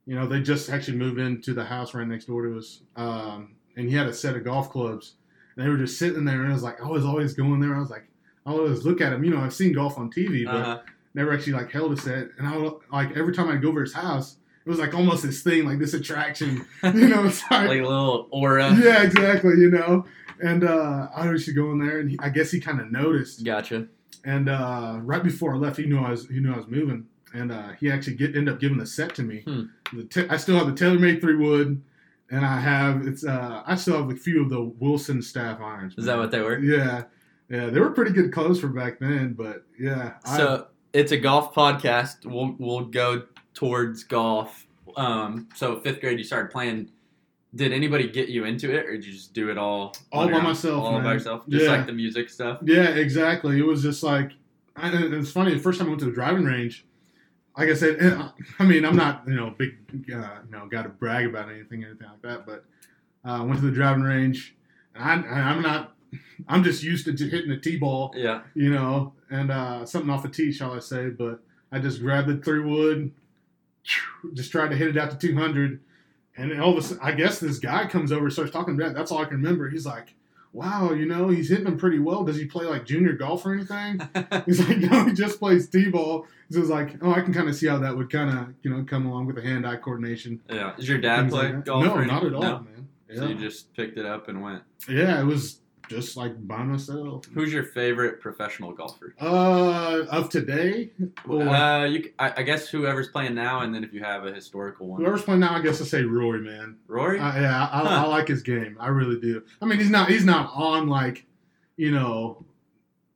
[0.07, 3.55] you know, they just actually moved into the house right next door to us, um,
[3.77, 5.15] and he had a set of golf clubs.
[5.57, 7.75] And they were just sitting there, and I was like, I was always going there.
[7.77, 8.08] I was like,
[8.49, 9.25] I always look at him.
[9.25, 10.79] You know, I've seen golf on TV, but Uh-huh.
[11.15, 12.29] never actually like held a set.
[12.39, 15.23] And I would, like every time I'd go over his house, it was like almost
[15.23, 16.65] this thing, like this attraction.
[16.83, 18.75] You know, it's like, like a little aura.
[18.83, 19.53] yeah, exactly.
[19.59, 20.05] You know,
[20.43, 22.91] and uh, I used to go in there, and he, I guess he kind of
[22.93, 23.45] noticed.
[23.45, 23.87] Gotcha.
[24.25, 27.07] And uh, right before I left, he knew I was he knew I was moving,
[27.33, 29.43] and uh, he actually get, ended up giving the set to me.
[29.47, 29.63] Hmm.
[29.97, 31.81] The t- I still have the TaylorMade three wood,
[32.31, 35.95] and I have it's uh, I still have a few of the Wilson staff irons.
[35.97, 36.59] Is that what they were?
[36.59, 37.05] Yeah,
[37.49, 40.15] yeah, they were pretty good clothes for back then, but yeah.
[40.25, 42.25] I- So it's a golf podcast.
[42.27, 43.23] We'll we'll go
[43.55, 44.67] towards golf.
[44.97, 46.91] Um, so fifth grade, you started playing.
[47.55, 50.35] Did anybody get you into it, or did you just do it all All by
[50.37, 50.45] own?
[50.45, 51.13] myself, All by man.
[51.15, 51.71] yourself, just Yeah.
[51.73, 52.59] like the music stuff.
[52.63, 53.59] Yeah, exactly.
[53.59, 54.33] It was just like,
[54.77, 55.55] I, it's funny.
[55.55, 56.85] The first time I went to the driving range,
[57.57, 57.97] like I said,
[58.59, 59.77] I mean, I'm not you know big,
[60.13, 62.45] uh, you know, got to brag about anything, anything like that.
[62.47, 62.65] But
[63.25, 64.55] uh, went to the driving range,
[64.95, 65.95] and I, I'm not.
[66.49, 70.29] I'm just used to hitting the t-ball, Yeah, you know, and uh, something off a
[70.29, 71.09] tee, shall I say?
[71.11, 71.41] But
[71.73, 73.13] I just grabbed the three wood,
[74.35, 75.81] just tried to hit it out to 200.
[76.37, 78.95] And all of a sudden, I guess this guy comes over starts talking to that.
[78.95, 79.69] That's all I can remember.
[79.69, 80.15] He's like,
[80.53, 82.23] wow, you know, he's hitting them pretty well.
[82.25, 84.01] Does he play like junior golf or anything?
[84.47, 86.27] He's like, no, he just plays t-ball.
[86.51, 88.71] So it's like, oh, I can kind of see how that would kind of, you
[88.71, 90.41] know, come along with the hand-eye coordination.
[90.49, 90.73] yeah.
[90.77, 91.85] Does your dad play like golf?
[91.85, 92.59] No, not at all, No?
[92.61, 92.89] man.
[93.15, 93.29] So Yeah.
[93.31, 94.63] you just picked it up and went.
[94.89, 97.25] yeah, it was just like by myself.
[97.35, 99.15] Who's your favorite professional golfer?
[99.21, 100.91] Uh, of today,
[101.27, 104.33] or Uh, you, I, I guess whoever's playing now, and then if you have a
[104.33, 106.77] historical one, whoever's playing now, I guess I say Rory, man.
[106.87, 107.19] Rory.
[107.19, 108.05] I, yeah, I, I, Huh.
[108.05, 108.77] I like his game.
[108.79, 109.43] I really do.
[109.63, 111.25] I mean, he's not he's not on like,
[111.77, 112.45] you know,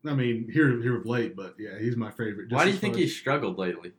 [0.06, 2.48] I mean here here of late, but yeah, he's my favorite.
[2.48, 3.92] Just Why do you think he's struggled lately?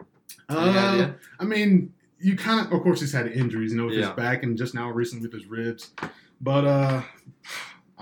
[0.49, 1.12] Uh?
[1.39, 4.07] I mean, you kind of, of course, he's had injuries, you know, with Yeah.
[4.07, 5.91] his back and just now recently with his ribs.
[6.41, 7.01] But uh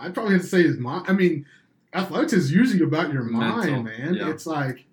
[0.02, 1.06] I'd probably have to say his mind.
[1.08, 1.46] I mean,
[1.94, 4.14] athletics is usually about your Mental, mind, man.
[4.16, 4.30] yeah.
[4.30, 4.86] It's like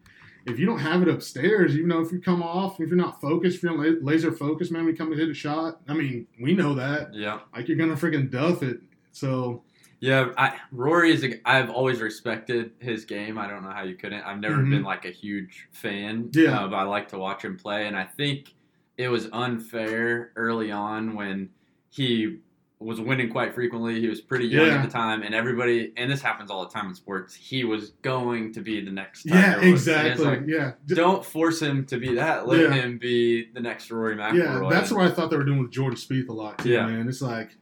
[0.46, 3.20] if you don't have it upstairs, you know, if you come off, if you're not
[3.20, 5.80] focused, if you're not laser focused, man, when you come and hit a shot.
[5.88, 7.12] I mean, we know that.
[7.14, 7.40] Yeah.
[7.54, 8.80] Like you're gonna freaking duff it.
[9.12, 9.62] So
[10.00, 11.24] Yeah, I, Rory is.
[11.24, 13.36] A, I've always respected his game.
[13.36, 14.22] I don't know how you couldn't.
[14.22, 14.70] I've never Mhm.
[14.70, 16.30] been like a huge fan.
[16.32, 16.60] Yeah.
[16.60, 18.54] uh, but I like to watch him play, and I think
[18.96, 21.48] it was unfair early on when
[21.90, 22.38] he
[22.80, 24.00] was winning quite frequently.
[24.00, 24.76] He was pretty young Yeah.
[24.76, 25.92] at the time, and everybody.
[25.96, 27.34] And this happens all the time in sports.
[27.34, 29.24] He was going to be the next.
[29.24, 29.68] Tiger yeah.
[29.70, 30.24] Exactly.
[30.24, 30.72] like, yeah.
[30.86, 32.46] Don't force him to be that.
[32.46, 32.72] Let Yeah.
[32.74, 34.62] him be the next Rory McIlroy.
[34.62, 36.86] Yeah, that's what I thought they were doing with Jordan Spieth a lot too, Yeah.
[36.86, 37.08] man.
[37.08, 37.56] It's like,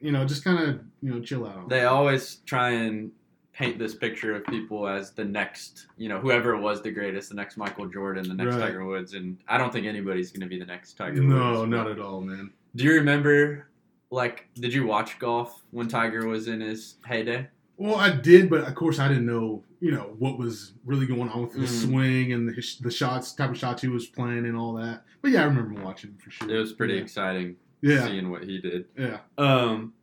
[0.00, 1.68] you know, just kind of, you know, chill out.
[1.68, 3.12] they always try and
[3.52, 7.34] paint this picture of people as the next, you know, whoever was the greatest, the
[7.34, 8.68] next Michael Jordan, the next Right.
[8.68, 11.26] Tiger Woods, and I don't think anybody's going to be the next Tiger Woods.
[11.26, 11.70] no, Woods.
[11.70, 12.50] not at all, man.
[12.74, 13.66] Do you remember,
[14.12, 17.48] like, did you watch golf when Tiger was in his heyday?
[17.78, 21.30] Well, I did, but of course, I didn't know, you know, what was really going
[21.30, 21.82] on with the Mhm.
[21.88, 25.04] swing and the, the shots, type of shots he was playing, and all that.
[25.22, 26.50] But yeah, I remember watching for sure.
[26.50, 28.06] It was pretty Yeah, exciting yeah.
[28.06, 28.84] seeing what he did.
[28.96, 29.20] yeah.
[29.38, 29.94] Um,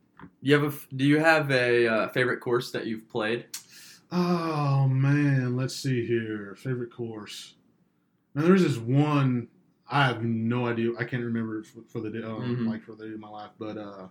[0.42, 0.96] you have a?
[0.96, 3.46] do you have a uh, favorite course that you've played?
[4.12, 6.56] Oh man, let's see here.
[6.58, 7.54] Favorite course.
[8.34, 9.48] Now there's this one.
[9.92, 10.92] I have no idea.
[11.00, 12.70] I can't remember for, for the day, um, Mhm.
[12.70, 13.50] like for the day of my life.
[13.58, 14.08] But uh,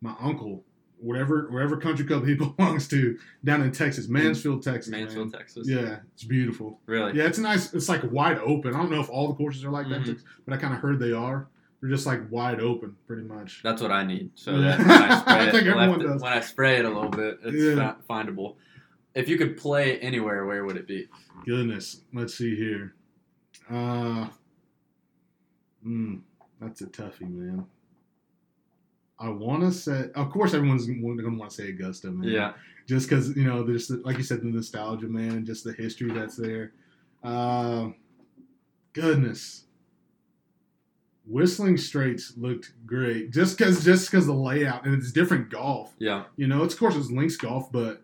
[0.00, 0.64] my uncle,
[0.98, 4.90] whatever wherever country club he belongs to, down in Texas, Mansfield, Texas.
[4.90, 5.00] man.
[5.04, 5.68] Mansfield, Texas.
[5.68, 6.78] Yeah, it's beautiful.
[6.86, 7.16] Really?
[7.16, 7.72] Yeah, it's nice.
[7.74, 8.74] It's like wide open.
[8.74, 10.04] I don't know if all the courses are like Mhm.
[10.06, 11.48] that, but I kind of heard they are.
[11.80, 13.60] They're just like wide open, pretty much.
[13.62, 14.30] That's what I need.
[14.34, 14.78] So Yeah.
[14.78, 16.22] when I spray I it, think everyone left it- does.
[16.22, 17.94] when I spray it a little bit, it's Yeah.
[18.08, 18.56] fi- findable.
[19.14, 21.08] If you could play anywhere, where would it be?
[21.46, 22.94] Goodness, let's see here.
[23.70, 24.28] Uh,
[25.86, 26.20] mm,
[26.60, 27.66] that's a toughie, man.
[29.18, 32.28] I want to say, of course, everyone's going to want to say Augusta, man.
[32.28, 32.52] Yeah,
[32.86, 35.72] Just because you know, there's the, like you said, the nostalgia, man, and just the
[35.72, 36.72] history that's there.
[37.22, 37.90] Uh,
[38.92, 39.64] goodness,
[41.26, 43.30] Whistling Straits looked great.
[43.30, 45.94] Just because, just because the layout and it's different golf.
[45.98, 46.24] yeah.
[46.36, 48.02] You know, it's of course it's links golf, but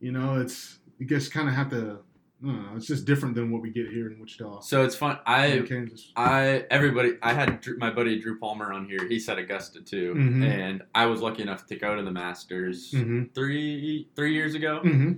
[0.00, 2.00] you know, it's you just kind of have to.
[2.40, 2.68] Know.
[2.76, 5.16] It's just different than what we get here in Wichita, So it's fun.
[5.16, 6.12] in I, Kansas.
[6.14, 7.14] I, everybody.
[7.20, 9.08] I had Drew, my buddy Drew Palmer on here.
[9.08, 10.44] He said Augusta too, Mhm.
[10.44, 13.24] and I was lucky enough to go to the Masters Mm-hmm.
[13.34, 15.12] three three years ago, Mm-hmm.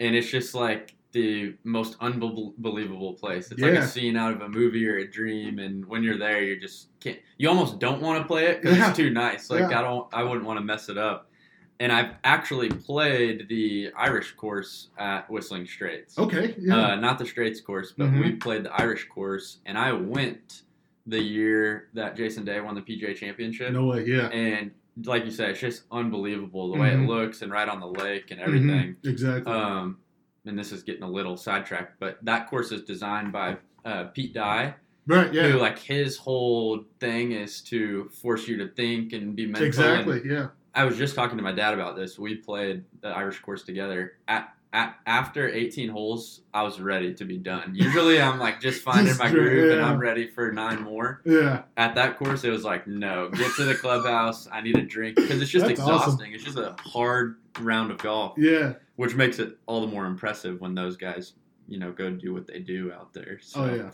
[0.00, 3.50] and it's just like the most unbelievable place.
[3.50, 6.42] It's like a scene out of a movie or a dream, and when you're there,
[6.42, 7.18] you just can't.
[7.38, 8.88] You almost don't want to play it because Yeah.
[8.90, 9.48] it's too nice.
[9.48, 9.78] Like Yeah.
[9.78, 11.30] I don't, I wouldn't want to mess it up.
[11.78, 16.18] And I've actually played the Irish course at Whistling Straits.
[16.18, 16.54] Okay.
[16.58, 16.76] Yeah.
[16.92, 18.22] Uh, not the Straits course, but Mhm.
[18.24, 20.62] we played the Irish course, and I went
[21.06, 23.72] the year that Jason Day won the PGA Championship.
[23.72, 24.04] no way.
[24.06, 24.28] Yeah.
[24.28, 24.70] And
[25.04, 27.04] like you said, it's just unbelievable the way Mhm.
[27.04, 28.96] it looks and right on the lake and everything.
[29.02, 29.06] Mhm.
[29.06, 29.52] Exactly.
[29.52, 29.98] Um,
[30.46, 34.32] and this is getting a little sidetracked, but that course is designed by uh, Pete
[34.34, 34.74] Dye,
[35.06, 35.32] right.
[35.32, 35.48] Yeah.
[35.50, 39.64] who like his whole thing is to force you to think and be mental.
[39.64, 40.22] exactly.
[40.22, 40.48] And Yeah.
[40.76, 42.18] I was just talking to my dad about this.
[42.18, 44.12] We played the Irish course together.
[44.28, 47.72] At, at after 18 holes, I was ready to be done.
[47.74, 49.82] Usually, I'm like just finding Just my groove and.
[49.82, 51.22] I'm ready for nine more.
[51.24, 51.62] Yeah.
[51.78, 54.46] At that course, it was like, no, get to the clubhouse.
[54.52, 55.94] I need a drink because it's just That's awesome.
[55.96, 56.32] exhausting.
[56.34, 58.74] It's just a hard round of golf Yeah.
[58.96, 61.32] which makes it all the more impressive when those guys,
[61.66, 63.38] you know, go do what they do out there.
[63.40, 63.90] So, Oh yeah.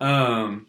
[0.00, 0.66] Um,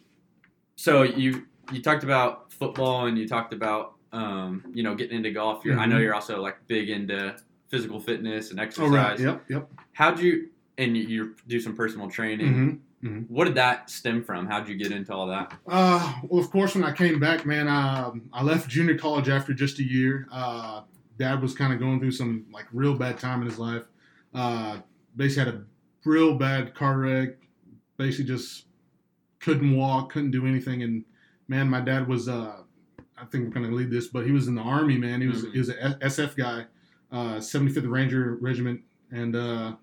[0.76, 5.30] so you you talked about football and you talked about um, you know, getting into
[5.32, 5.64] golf.
[5.64, 6.02] You're, I know Mhm.
[6.02, 7.36] you're also like big into
[7.68, 8.90] physical fitness and Oh exercise.
[8.90, 9.18] right.
[9.20, 9.44] Yep.
[9.50, 9.72] Yep.
[9.92, 10.48] How'd you
[10.78, 12.80] and you, you do some personal training?
[13.02, 13.18] Mm-hmm.
[13.28, 14.46] What did that stem from?
[14.46, 15.52] How'd you get into all that?
[15.66, 19.52] Uh, well, of course, when I came back, man, um, I left junior college after
[19.52, 20.26] just a year.
[20.32, 20.82] Uh,
[21.18, 23.84] Dad was kind of going through some like real bad time in his life.
[24.32, 24.78] Uh,
[25.16, 25.64] basically had a
[26.06, 27.30] real bad car wreck.
[27.98, 28.66] Basically, just
[29.38, 31.04] couldn't walk, couldn't do anything, and
[31.46, 32.28] man, my dad was.
[32.28, 32.62] Uh,
[33.16, 35.20] I think we're gonna lead this, but he was in the army, man.
[35.20, 35.52] He was Mhm.
[35.52, 36.66] he was an SF guy,
[37.12, 39.76] uh, 75th Ranger Regiment, and uh,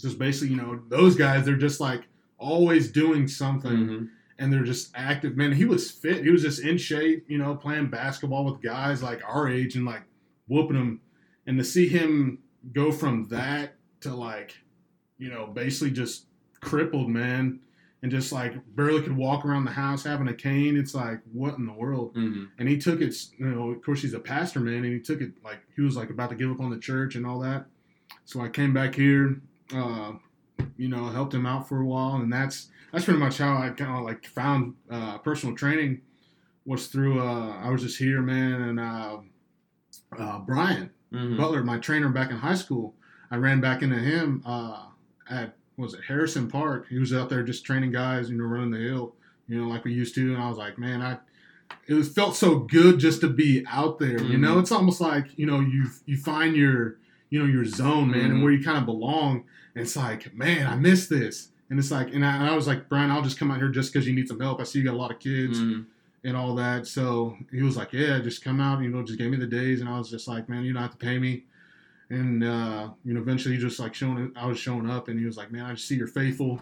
[0.00, 2.04] just basically, you know, those guys, they're just like
[2.38, 4.08] always doing something Mhm.
[4.38, 5.36] and they're just active.
[5.36, 6.24] Man, he was fit.
[6.24, 9.84] He was just in shape, you know, playing basketball with guys like our age and
[9.84, 10.02] like
[10.48, 11.00] whooping them.
[11.46, 12.38] And to see him
[12.72, 14.56] go from that to like,
[15.18, 16.26] you know, basically just
[16.60, 17.60] crippled, man,
[18.02, 20.76] and just like barely could walk around the house having a cane.
[20.76, 22.14] It's like, what in the world?
[22.14, 22.48] Mhm.
[22.58, 25.20] And he took it, you know, of course he's a pastor, man, and he took
[25.20, 27.66] it like he was like about to give up on the church and all that.
[28.24, 29.40] So I came back here,
[29.74, 30.12] uh,
[30.76, 33.70] you know, helped him out for a while, and that's that's pretty much how I
[33.70, 36.02] kind of like found uh, personal training
[36.66, 39.18] was through uh, I was just here, man, and uh,
[40.18, 41.36] uh, Brian Mhm.
[41.36, 42.94] Butler, my trainer back in high school.
[43.30, 44.86] I ran back into him uh,
[45.28, 46.86] at was it Harrison Park.
[46.88, 49.14] He was out there just training guys, you know, running the hill,
[49.48, 50.34] you know, like we used to.
[50.34, 51.18] And I was like, man, I
[51.86, 54.20] it was felt so good just to be out there.
[54.22, 54.60] You know, Mhm.
[54.60, 56.98] it's almost like you know you you find your
[57.30, 58.42] you know your zone, man, and Mhm.
[58.42, 59.44] where you kind of belong.
[59.74, 61.48] And it's like, man, I miss this.
[61.70, 63.70] And it's like, and I, and I was like, Brian, I'll just come out here
[63.70, 64.60] just because you need some help.
[64.60, 65.86] I see you got a lot of kids Mhm.
[66.24, 66.86] and all that.
[66.86, 69.80] So he was like, "Yeah, just come out." You know, just gave me the days,
[69.80, 71.44] and I was just like, "Man, you don't have to pay me."
[72.12, 74.32] And uh, you know, eventually, he just like showing.
[74.36, 76.60] I was showing up, and he was like, "Man, I just see you're faithful."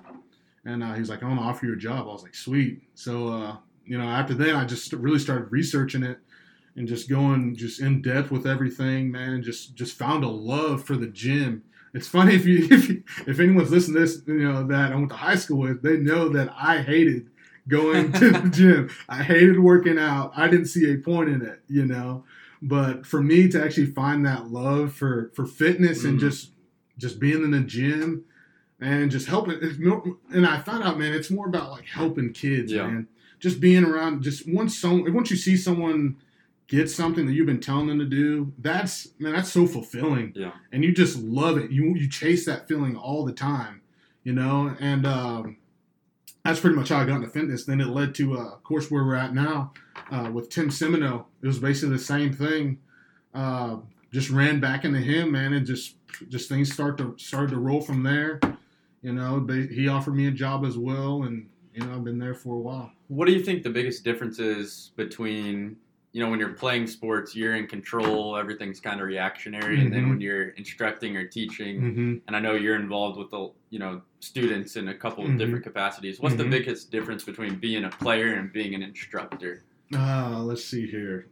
[0.65, 2.37] And uh, he was like, "I want to offer you a job." I was like,
[2.37, 6.21] "Sweet." So uh, you know, after that I just really started researching it
[6.77, 9.43] and just going just in depth with everything, man.
[9.43, 11.65] Just just found a love for the gym.
[11.95, 14.95] It's funny if you if you, if anyone's listening to this, you know that I
[14.95, 17.29] went to high school with, they know that I hated
[17.67, 18.91] going to the gym.
[19.09, 20.33] I hated working out.
[20.37, 22.23] I didn't see a point in it, you know.
[22.63, 26.21] But for me to actually find that love for for fitness and Mhm.
[26.21, 26.53] just
[26.99, 28.25] just being in the gym
[28.81, 29.59] and just helping,
[30.33, 32.87] and I found out, man, it's more about like helping kids, Yeah.
[32.87, 33.07] man.
[33.39, 36.17] Just being around, just once some once you see someone
[36.67, 40.53] get something that you've been telling them to do, that's man, that's so fulfilling Yeah.
[40.73, 41.71] and you just love it.
[41.71, 43.81] You you chase that feeling all the time,
[44.23, 44.77] you know.
[44.79, 45.57] And um,
[46.45, 47.65] that's pretty much how I got into fitness.
[47.65, 49.73] Then it led to, uh, of course, where we're at now
[50.11, 51.27] uh, with Tim Semino.
[51.43, 52.79] It was basically the same thing.
[53.35, 53.77] Uh,
[54.13, 55.97] just ran back into him, man, and just
[56.29, 58.41] just things start to started to roll from there.
[59.03, 62.35] You know, he offered me a job as well, and you know, I've been there
[62.35, 62.91] for a while.
[63.09, 65.77] What do you think the biggest difference is between,
[66.13, 70.07] you know, when you're playing sports, you're in control, everything's kind of reactionary, and then
[70.07, 70.09] Mhm.
[70.11, 72.15] when you're instructing or teaching, Mm-hmm.
[72.27, 75.39] and I know you're involved with the, you know, students in a couple of Mhm.
[75.39, 76.19] different capacities.
[76.19, 79.63] What's the biggest difference between being a player and being an instructor?
[79.95, 81.27] Uh, let's see here.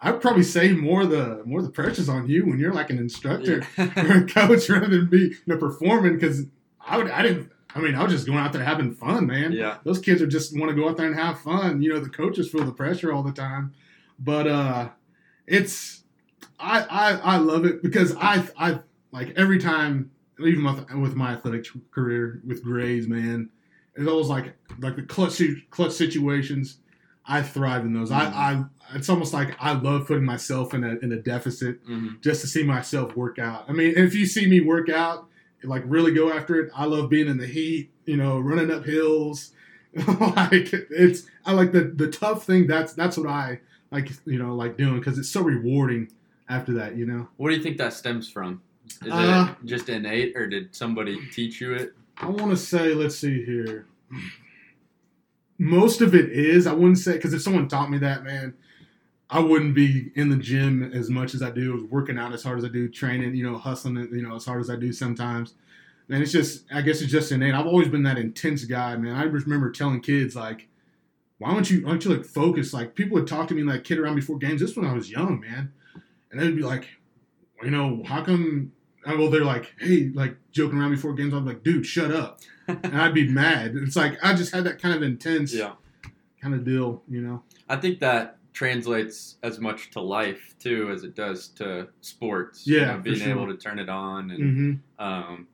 [0.00, 3.62] I'd probably say more the more the pressure's on you when you're like an instructor.
[3.78, 6.46] or a coach rather than be you know, performing because
[6.84, 9.52] I would I didn't I mean I was just going out there having fun, man.
[9.52, 9.78] yeah.
[9.84, 11.82] Those kids are just want to go out there and have fun.
[11.82, 13.72] You know, the coaches feel the pressure all the time,
[14.18, 14.88] but uh,
[15.46, 16.04] it's
[16.58, 21.32] I I, I love it because I I like every time even with, with my
[21.32, 23.50] athletic career with grades, man,
[23.94, 26.78] it's always like like the clutch clutch situations.
[27.24, 28.10] I thrive in those.
[28.10, 32.08] I, I it's almost like I love putting myself in a in a deficit hmm
[32.20, 33.64] just to see myself work out.
[33.68, 35.28] I mean, if you see me work out,
[35.64, 38.84] like really go after it, I love being in the heat, you know, running up
[38.84, 39.52] hills.
[39.94, 42.66] like it's I like the the tough thing.
[42.66, 43.60] That's that's what I
[43.92, 46.10] like, you know, like doing because it's so rewarding
[46.48, 47.28] after that, you know.
[47.36, 48.62] What do you think that stems from?
[49.04, 51.94] Is Uh, it just innate, or did somebody teach you it?
[52.16, 53.86] I want to say, let's see here.
[55.58, 56.66] Most of it is.
[56.66, 58.54] I wouldn't say because if someone taught me that, man,
[59.30, 62.58] I wouldn't be in the gym as much as I do, working out as hard
[62.58, 64.92] as I do, training, you know, hustling, it, you know, as hard as I do
[64.92, 65.54] sometimes.
[66.08, 67.54] And it's just, I guess it's just innate.
[67.54, 69.14] I've always been that intense guy, man.
[69.14, 70.68] I remember telling kids like,
[71.42, 73.84] "Why don't you, why don't you like focus?" Like people would talk to me like
[73.84, 74.60] kid around before games.
[74.60, 75.72] This when I was young, man,
[76.30, 76.86] and they'd be like,
[77.62, 78.72] "You know, how come?"
[79.06, 82.40] uh, Well, they're like, "Hey, like joking around before games." I'm like, "Dude, shut up."
[82.68, 83.74] and I'd be mad.
[83.76, 85.72] It's like I just had that kind of intense Yeah.
[86.40, 87.42] kind of deal, you know.
[87.68, 92.64] I think that translates as much to life too as it does to sports.
[92.66, 93.30] Yeah, you know, being sure.
[93.30, 95.04] able to turn it on and Mm-hmm.
[95.04, 95.48] um,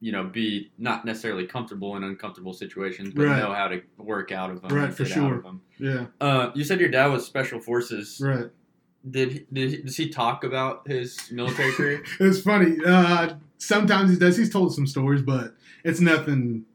[0.00, 3.38] you know be not necessarily comfortable in uncomfortable situations, but Right.
[3.38, 4.70] know how to work out of them.
[4.74, 5.44] Right, for sure.
[5.78, 8.20] Yeah, Uh, you said your dad was special forces.
[8.22, 8.46] right.
[9.08, 12.02] Did he, did he, does he talk about his military career?
[12.20, 12.76] It's funny.
[12.84, 14.36] Uh, sometimes he does.
[14.36, 16.66] He's told some stories, but it's nothing.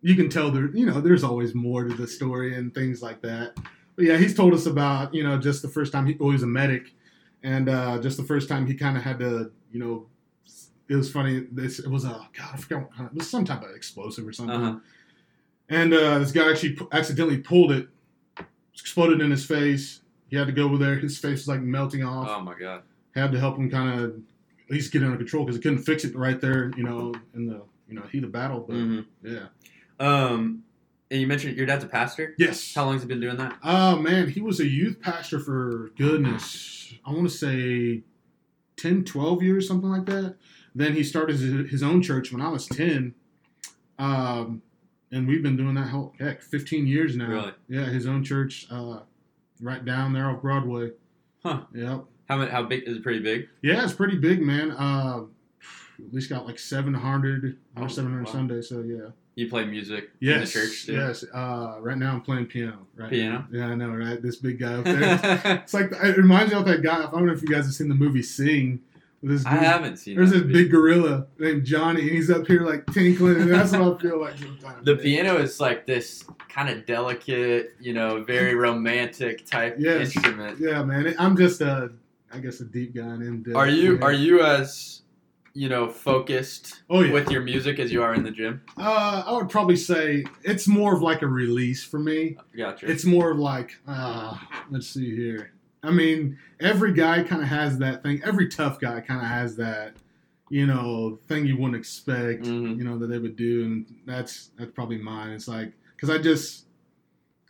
[0.00, 0.70] You can tell there.
[0.76, 3.56] You know, there's always more to the story and things like that.
[3.96, 6.34] But yeah, he's told us about you know just the first time he, well, he
[6.34, 6.92] was a medic,
[7.42, 10.06] and uh, just the first time he kind of had to you know.
[10.92, 11.46] It was funny.
[11.50, 12.50] This it was a God.
[12.52, 12.80] I forgot.
[12.82, 14.54] What kind of, it was some type of explosive or something.
[14.62, 14.78] Uh-huh.
[15.68, 17.88] and uh, this guy actually pu- accidentally pulled it,
[18.74, 20.00] exploded in his face.
[20.28, 20.96] He had to go over there.
[20.96, 22.28] His face was like melting off.
[22.30, 22.82] Oh my god.
[23.14, 26.04] Had to help him kind of at least get under control because he couldn't fix
[26.04, 28.60] it right there, you know, in the you know heat of battle.
[28.66, 29.46] But hmm yeah,
[30.00, 30.62] Um,
[31.10, 32.34] and you mentioned your dad's a pastor.
[32.38, 32.74] yes.
[32.74, 33.56] How long's he been doing that?
[33.62, 38.02] Oh man, he was a youth pastor for goodness, I want to say
[38.76, 40.36] 10, 12 years, something like that.
[40.74, 41.36] Then he started
[41.68, 43.14] his own church when I was 10.
[43.98, 44.62] Um,
[45.10, 47.28] and we've been doing that whole heck 15 years now.
[47.28, 47.52] Really?
[47.68, 49.00] Yeah, his own church uh,
[49.60, 50.92] right down there off Broadway.
[51.42, 51.62] Huh.
[51.74, 52.04] Yep.
[52.28, 52.50] How many?
[52.50, 53.02] How big is it?
[53.02, 53.48] Pretty big.
[53.62, 54.70] Yeah, it's pretty big, man.
[54.70, 55.24] Uh,
[55.98, 58.32] at least got like 700 Oh, 700 wow.
[58.32, 59.08] Sundays, so yeah.
[59.34, 60.34] You play music Yes.
[60.36, 60.92] in the church too.
[60.92, 61.24] Yes.
[61.32, 62.86] Uh, right now I'm playing piano.
[62.96, 63.10] Right.
[63.10, 63.46] Piano?
[63.50, 63.58] now.
[63.58, 64.20] Yeah, I know, right?
[64.20, 65.62] This big guy up there.
[65.62, 66.98] It's like it reminds me of that guy.
[67.06, 68.80] I don't know if you guys have seen the movie Sing.
[69.24, 70.16] This I haven't seen.
[70.16, 73.80] There's this big gorilla named Johnny, and he's up here like tinkling, and that's what
[73.82, 74.84] I feel like sometimes.
[74.84, 75.02] The man.
[75.04, 80.14] piano is like this kind of delicate, you know, very romantic type Yes.
[80.16, 80.58] instrument.
[80.58, 81.14] Yeah, man.
[81.20, 81.92] I'm just a,
[82.32, 83.44] I guess, a deep guy in him.
[83.54, 84.02] Are you Yeah.
[84.04, 85.02] are you as
[85.54, 87.12] you know focused Oh yeah.
[87.12, 88.62] with your music as you are in the gym?
[88.76, 92.36] uh, I would probably say it's more of like a release for me.
[92.56, 92.90] Gotcha.
[92.90, 94.36] It's more of like, uh,
[94.70, 95.52] let's see here.
[95.82, 98.20] I mean, every guy kind of has that thing.
[98.24, 99.94] Every tough guy kind of has that,
[100.48, 102.78] you know, thing you wouldn't expect, Mhm.
[102.78, 105.30] you know, that they would do, and that's that's probably mine.
[105.30, 106.66] It's like because I just,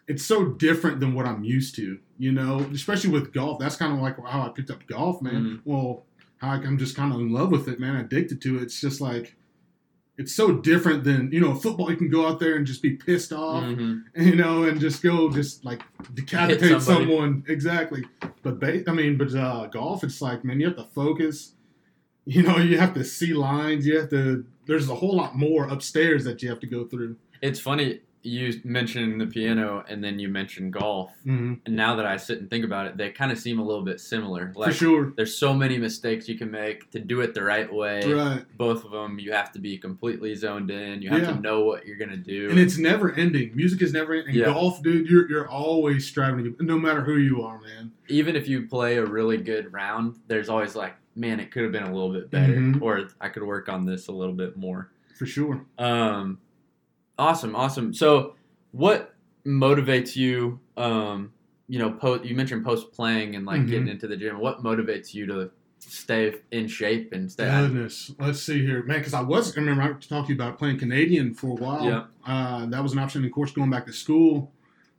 [0.09, 3.59] it's so different than what I'm used to, you know, especially with golf.
[3.59, 5.45] That's kind of like how I picked up golf, man.
[5.45, 5.61] Mhm.
[5.65, 6.05] Well,
[6.39, 7.97] how I- I'm just kind of in love with it, man.
[7.97, 8.63] Addicted to it.
[8.63, 9.37] It's just like.
[10.19, 11.91] It's so different than you know football.
[11.91, 14.03] You can go out there and just be pissed off, Mhm.
[14.17, 15.83] you know, and just go just like
[16.15, 17.45] decapitate someone.
[17.49, 18.05] Exactly.
[18.43, 21.55] But ba- I mean, but uh, golf, it's like man, you have to focus.
[22.25, 23.87] You know, you have to see lines.
[23.87, 24.45] You have to.
[24.67, 27.17] There's a whole lot more upstairs that you have to go through.
[27.41, 31.11] It's funny you mentioned the piano and then you mentioned golf.
[31.27, 31.55] Mm-hmm.
[31.67, 33.83] And now that I sit and think about it, they kind of seem a little
[33.85, 34.53] bit similar.
[34.55, 35.13] Like For sure.
[35.17, 38.05] there's so many mistakes you can make to do it the right way.
[38.13, 38.45] Right.
[38.57, 41.03] Both of them, you have to be completely zoned in.
[41.03, 41.33] You have Yeah.
[41.33, 42.49] to know what you're gonna do.
[42.51, 43.57] And it's never ending.
[43.57, 44.35] Music is never ending.
[44.35, 44.47] Yeah.
[44.47, 47.91] Golf, dude, you're you're always striving to get, no matter who you are, man.
[48.09, 51.73] even if you play a really good round, there's always like, man, it could have
[51.73, 52.83] been a little bit better, Mhm.
[52.83, 54.91] or I could work on this a little bit more.
[55.15, 55.65] For sure.
[55.79, 56.39] Um,
[57.23, 57.95] awesome, awesome.
[57.95, 58.35] So,
[58.73, 59.15] what
[59.47, 60.61] motivates you?
[60.77, 61.33] Um,
[61.69, 62.25] you know, post.
[62.25, 63.69] You mentioned post playing and like Mhm.
[63.69, 64.39] getting into the gym.
[64.39, 67.45] What motivates you to stay in shape and stay?
[67.49, 68.13] Goodness.
[68.19, 68.99] Let's see here, man.
[68.99, 71.85] Because I was, I remember I talked to you about playing Canadian for a while.
[71.85, 72.05] Yeah.
[72.27, 74.53] Uh, that was an option, of course, going back to school.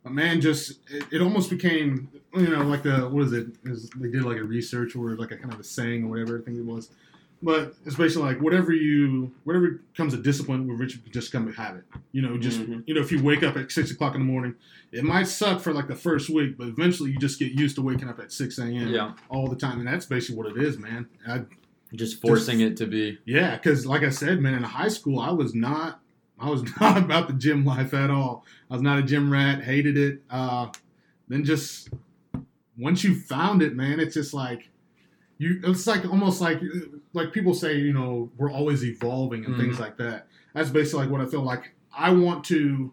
[0.04, 3.48] But man, just it, it almost became, you know, like the what is it?
[3.66, 6.40] Is they did like a research or like a kind of a saying or whatever
[6.40, 6.90] I think it was.
[7.46, 11.52] But it's basically like whatever you, whatever comes a discipline, will eventually just come a
[11.52, 11.84] habit.
[12.14, 12.84] You know, just Mhm.
[12.88, 14.56] you know, if you wake up at six o'clock in the morning,
[14.94, 17.82] it might suck for like the first week, but eventually you just get used to
[17.82, 18.88] waking up at six a.m.
[18.88, 19.14] Yeah.
[19.28, 21.08] all the time, and that's basically what it is, man.
[21.28, 21.42] I,
[21.94, 23.20] Just forcing it to be.
[23.26, 26.00] yeah, because like I said, man, in high school, I was not,
[26.40, 28.46] I was not about the gym life at all.
[28.72, 29.64] I was not a gym rat.
[29.64, 30.22] Hated it.
[30.30, 30.70] Uh,
[31.28, 31.90] then just
[32.78, 34.70] once you found it, man, it's just like
[35.40, 35.60] you.
[35.66, 36.62] It's like almost like
[37.14, 40.28] like people say, you know, we're always evolving and things like that.
[40.54, 41.74] That's basically like what I feel like.
[41.96, 42.92] I want to.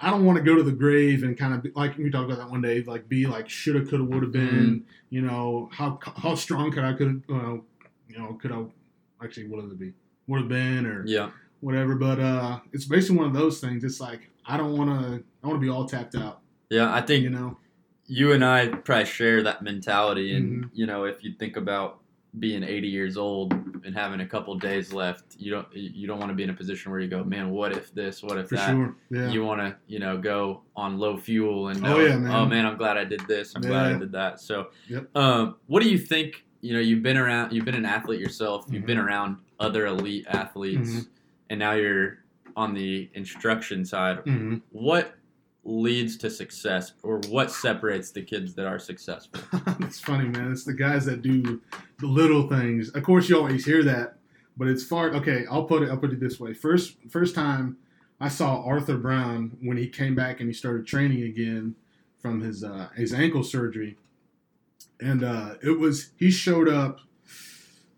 [0.00, 2.24] I don't want to go to the grave and kind of be, like we talked
[2.30, 4.84] about that one day, like be like shoulda, coulda, woulda been.
[5.10, 7.54] You know how how strong could I could uh,
[8.08, 8.64] you know could I
[9.24, 9.92] actually what would it be
[10.26, 11.30] would have been or Yeah.
[11.60, 11.94] whatever.
[11.94, 13.84] But uh, it's basically one of those things.
[13.84, 15.22] It's like I don't want to.
[15.44, 16.40] I want to be all tapped out.
[16.70, 16.92] Yeah.
[16.92, 17.58] I think You know.
[18.06, 20.34] you and I probably share that mentality.
[20.34, 20.70] And Mhm.
[20.72, 22.00] you know, if you think about
[22.38, 23.52] being 80 years old
[23.84, 26.54] and having a couple days left, you don't you don't want to be in a
[26.54, 28.22] position where you go, man, what if this?
[28.22, 28.70] What if For that?
[28.70, 28.96] sure.
[29.10, 29.28] Yeah.
[29.30, 32.32] You want to, you know, go on low fuel and Oh, yeah, man.
[32.32, 33.54] oh man, I'm glad I did this.
[33.54, 34.40] I'm glad I did that.
[34.40, 35.14] So, Yep.
[35.16, 36.44] um, what do you think?
[36.62, 38.66] You know, you've been around, you've been an athlete yourself.
[38.70, 41.06] You've been around other elite athletes, Mhm.
[41.50, 42.18] and now you're
[42.56, 44.18] on the instruction side.
[44.20, 45.14] hmm What
[45.64, 49.40] leads to success, or what separates the kids that are successful?
[49.80, 50.50] it's funny, man.
[50.52, 51.60] It's the guys that do
[51.98, 52.90] the little things.
[52.90, 54.18] Of course, you always hear that,
[54.56, 55.10] but it's far.
[55.14, 55.90] Okay, I'll put it.
[55.90, 56.52] I'll put it this way.
[56.52, 57.76] First, first time
[58.20, 61.76] I saw Arthur Brown when he came back and he started training again
[62.18, 63.96] from his uh, his ankle surgery,
[65.00, 67.00] and uh, it was he showed up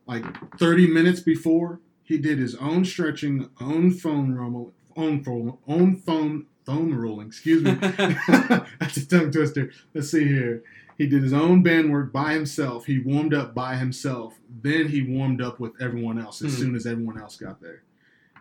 [0.06, 0.24] like
[0.58, 6.46] 30 minutes before he did his own stretching, own foam roll, own phone, own phone,
[6.64, 7.26] foam rolling.
[7.28, 7.72] Excuse me.
[7.80, 9.70] That's a tongue twister.
[9.94, 10.62] Let's see here.
[10.96, 12.86] He did his own band work by himself.
[12.86, 14.38] He warmed up by himself.
[14.62, 16.60] Then he warmed up with everyone else as Hmm.
[16.60, 17.82] soon as everyone else got there.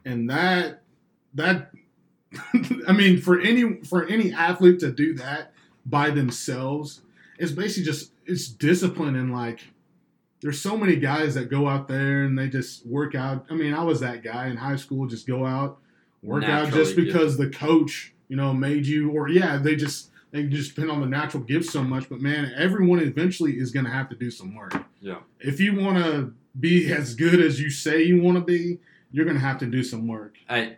[0.05, 0.83] And that
[1.33, 1.71] that
[2.87, 5.53] I mean for any for any athlete to do that
[5.85, 7.01] by themselves.
[7.39, 9.61] It's basically just it's discipline and like
[10.41, 13.45] there's so many guys that go out there and they just work out.
[13.49, 15.79] I mean, I was that guy in high school, just go out,
[16.23, 20.43] work out just because the coach, you know, made you or yeah, they just they
[20.43, 22.09] just depend on the natural gifts so much.
[22.09, 24.73] But man, everyone eventually is gonna have to do some work.
[24.99, 25.19] Yeah.
[25.39, 28.79] If you wanna be as good as you say you wanna be,
[29.11, 30.37] you're gonna have to do some work.
[30.49, 30.77] I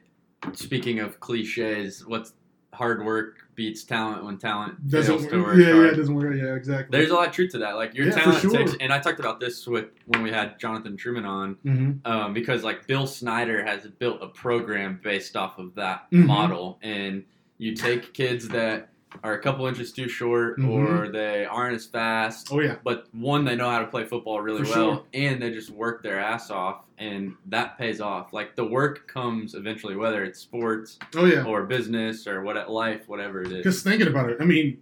[0.54, 2.34] speaking of cliches, what's
[2.74, 5.58] hard work beats talent when talent Doesn't fails to work.
[5.58, 5.86] Yeah, yeah, hard.
[5.88, 6.36] it doesn't work.
[6.36, 6.97] Yeah, exactly.
[6.97, 7.74] There's a lot of truth to that.
[7.76, 8.51] Like your Yeah, talent sure.
[8.51, 12.34] takes, and I talked about this with when we had Jonathan Truman on, hmm um,
[12.34, 16.26] because like Bill Snyder has built a program based off of that Mhm.
[16.26, 17.24] model, and
[17.58, 18.89] you take kids that
[19.24, 20.68] are a couple inches too short Mhm.
[20.70, 22.76] or they aren't as fast, Oh yeah.
[22.84, 25.03] but one they know how to play football really For well, sure.
[25.13, 28.34] and they just work their ass off, and that pays off.
[28.34, 31.43] Like the work comes eventually, whether it's sports Oh yeah.
[31.43, 33.57] or business or what life, whatever it is.
[33.57, 34.78] Because thinking about it, I mean,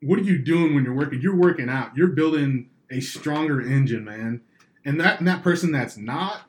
[0.00, 1.20] what are you doing when you're working?
[1.20, 1.96] You're working out.
[1.96, 4.40] You're building a stronger engine, man.
[4.84, 6.42] And that and that person that's not,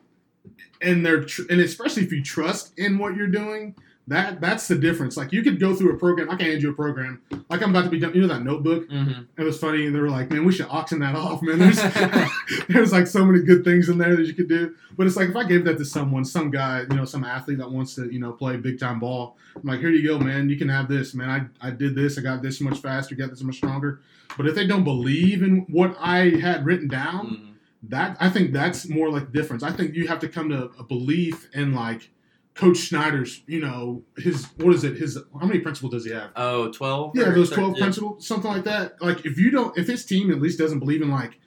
[0.82, 3.76] and they're tr- and especially if you trust in what you're doing,
[4.06, 5.16] that that's the difference.
[5.16, 6.28] Like you could go through a program.
[6.30, 7.22] I can hand you a program.
[7.48, 8.14] Like I'm about to be done.
[8.14, 8.88] You know that notebook.
[8.90, 9.86] hmm It was funny.
[9.86, 11.80] And they were like, "Man, we should auction that off, man." There's
[12.68, 14.74] there's like so many good things in there that you could do.
[14.96, 17.58] But it's like if I gave that to someone, some guy, you know, some athlete
[17.58, 20.50] that wants to, you know, play big time ball, I'm like, "Here you go, man.
[20.50, 21.50] You can have this, man.
[21.62, 22.18] I I did this.
[22.18, 23.14] I got this much faster.
[23.14, 24.00] Got this much stronger."
[24.36, 27.50] But if they don't believe in what I had written down, hmm
[27.88, 29.62] that I think that's more like the difference.
[29.62, 32.08] I think you have to come to a belief in like
[32.54, 34.96] Coach Snyder's, you know, his what is it?
[34.96, 36.30] His how many principal does he have?
[36.36, 37.12] Oh, 12?
[37.16, 37.84] Yeah, those twelve yeah.
[37.84, 39.00] principles, something like that.
[39.02, 41.38] Like if you don't, if his team at least doesn't believe in like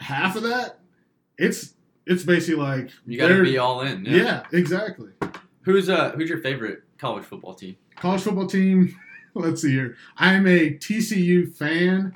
[0.00, 0.78] half of that,
[1.36, 1.74] it's
[2.06, 4.04] it's basically like You got to be all in.
[4.06, 4.16] yeah.
[4.16, 4.42] Yeah.
[4.52, 5.10] exactly.
[5.62, 7.76] Who's uh Who's your favorite college football team?
[7.96, 8.96] College football team.
[9.34, 9.96] Let's see here.
[10.16, 12.14] I'm a TCU fan.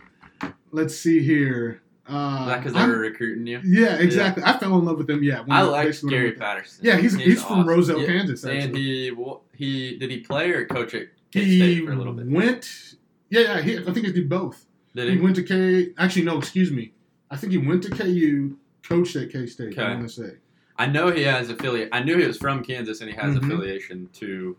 [0.72, 1.80] Let's see here.
[2.06, 3.60] Is that because they were recruiting you?
[3.64, 4.42] yeah, exactly.
[4.44, 5.22] I fell in love with them.
[5.22, 6.84] Yeah, I like Gary Patterson.
[6.84, 7.96] Yeah, he's he's, from awesome.
[7.96, 8.44] Rozel, Yeah, Kansas.
[8.44, 9.10] And he
[9.54, 12.26] he did he play or coach at K for a little bit?
[12.28, 12.94] went.
[13.30, 13.60] Yeah, yeah.
[13.62, 14.66] He, I think he did both.
[14.94, 15.20] Did He he?
[15.20, 15.92] went to K.
[15.98, 16.38] Actually, no.
[16.38, 16.92] Excuse me.
[17.30, 19.72] I think he went to KU, coached at K State.
[19.72, 19.82] Okay.
[19.82, 20.30] I want to say.
[20.76, 21.88] I know he has affiliate.
[21.92, 23.44] I knew he was from Kansas and he has Mhm.
[23.44, 24.56] affiliation to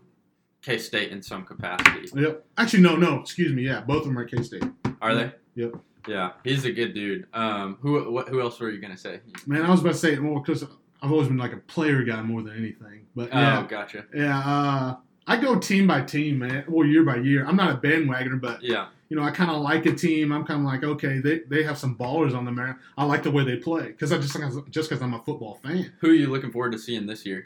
[0.62, 2.08] K State in some capacity.
[2.20, 2.44] Yep.
[2.58, 3.20] Actually, no, no.
[3.20, 3.62] Excuse me.
[3.62, 4.64] Yeah, both of them are K State.
[5.00, 5.30] Are they?
[5.54, 5.76] Yep.
[6.06, 7.26] Yeah, he's a good dude.
[7.34, 9.20] Um, who what, who else were you gonna say?
[9.46, 10.62] Man, I was about to say more because
[11.02, 13.06] I've always been like a player guy more than anything.
[13.14, 14.04] But yeah, Oh, gotcha.
[14.14, 14.38] yeah.
[14.38, 14.96] Uh,
[15.26, 16.64] I go team by team, man.
[16.68, 17.44] Well, year by year.
[17.46, 20.30] I'm not a bandwagoner, but Yeah, you know, I kind of like a team.
[20.30, 22.78] I'm kind of like, okay, they, they have some ballers on the man.
[22.96, 24.36] I like the way they play because I just
[24.70, 25.92] just because I'm a football fan.
[26.00, 27.42] who are you looking forward to seeing this year?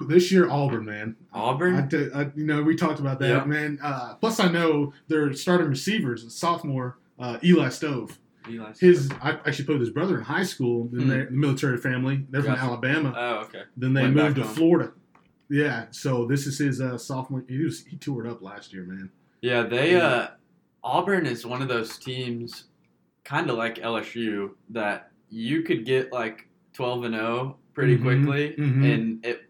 [0.00, 1.16] This year, Auburn, man.
[1.34, 1.76] Auburn.
[2.14, 3.44] I, I- you know, we talked about that, Yeah.
[3.44, 3.78] man.
[3.82, 8.18] Uh, plus, I know their starting receivers, and sophomore uh, Eli Stove.
[8.48, 10.88] Eli His, I actually played with his brother in high school.
[10.92, 11.08] Then Hmm.
[11.08, 12.26] the military family.
[12.30, 13.14] They're from Alabama.
[13.16, 13.62] Oh, okay.
[13.76, 14.54] then they went moved to home.
[14.54, 14.92] Florida.
[15.48, 17.44] Yeah, so this is his uh, sophomore.
[17.48, 19.10] He was he toured up last year, man.
[19.42, 20.28] Yeah, they uh
[20.82, 22.64] Auburn is one of those teams
[23.24, 28.54] kind of like LSU that you could get like 12 and 0 pretty Mhm, quickly
[28.58, 28.92] mhm.
[28.94, 29.41] and it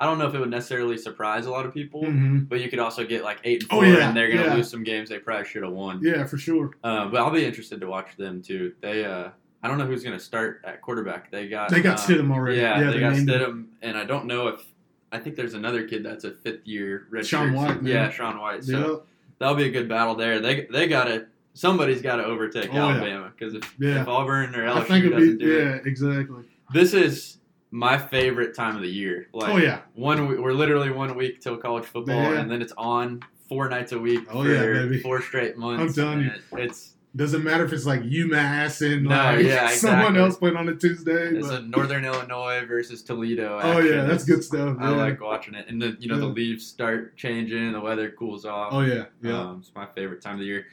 [0.00, 2.68] I don't know if it would necessarily surprise a lot of people, hmm but you
[2.70, 4.54] could also get like 8 and Oh, 4 yeah, and they're going to yeah.
[4.54, 6.00] lose some games they probably should have won.
[6.02, 6.70] Yeah, for sure.
[6.84, 8.74] Uh, but I'll be interested to watch them too.
[8.80, 9.30] They uh
[9.60, 11.32] I don't know who's going to start at quarterback.
[11.32, 12.58] They got They got uh, Stidham already.
[12.58, 13.70] Yeah, they, got named him.
[13.82, 14.64] And I don't know if
[15.10, 17.52] I think there's another kid that's a fifth year red Sean.
[17.54, 17.92] White, man.
[17.92, 18.62] Yeah, Sean White.
[18.62, 18.96] So Yeah,
[19.40, 20.38] that'll be a good battle there.
[20.38, 22.76] They they got to somebody's got to overtake Oh.
[22.78, 24.02] Alabama because if, Yeah.
[24.02, 25.44] if Auburn or LSU doesn't be.
[25.44, 26.44] do it, Yeah, exactly.
[26.72, 27.37] this is
[27.70, 29.28] my favorite time of the year.
[29.32, 32.40] Like oh yeah, one we- we're literally one week till college football, Yeah.
[32.40, 35.00] and then it's on four nights a week Oh, for yeah, baby.
[35.00, 35.82] four straight months.
[35.98, 36.30] I'm telling you.
[36.30, 40.20] it- it's doesn't matter if it's like UMass and No, like yeah, someone exactly.
[40.20, 41.36] else playing on a Tuesday.
[41.36, 43.58] it's but- a Northern Illinois versus Toledo.
[43.62, 44.76] oh yeah, that's good stuff.
[44.80, 48.44] I like watching it, and the you know the leaves start changing, the weather cools
[48.44, 48.72] off.
[48.72, 49.40] Oh yeah, yeah.
[49.40, 50.66] Um, it's my favorite time of the year.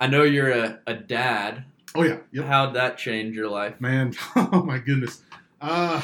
[0.00, 1.64] I know you're a, a dad.
[1.94, 2.46] oh yeah, yep.
[2.46, 3.78] How'd that change your life?
[3.80, 5.22] Man, oh my goodness.
[5.60, 6.00] Uh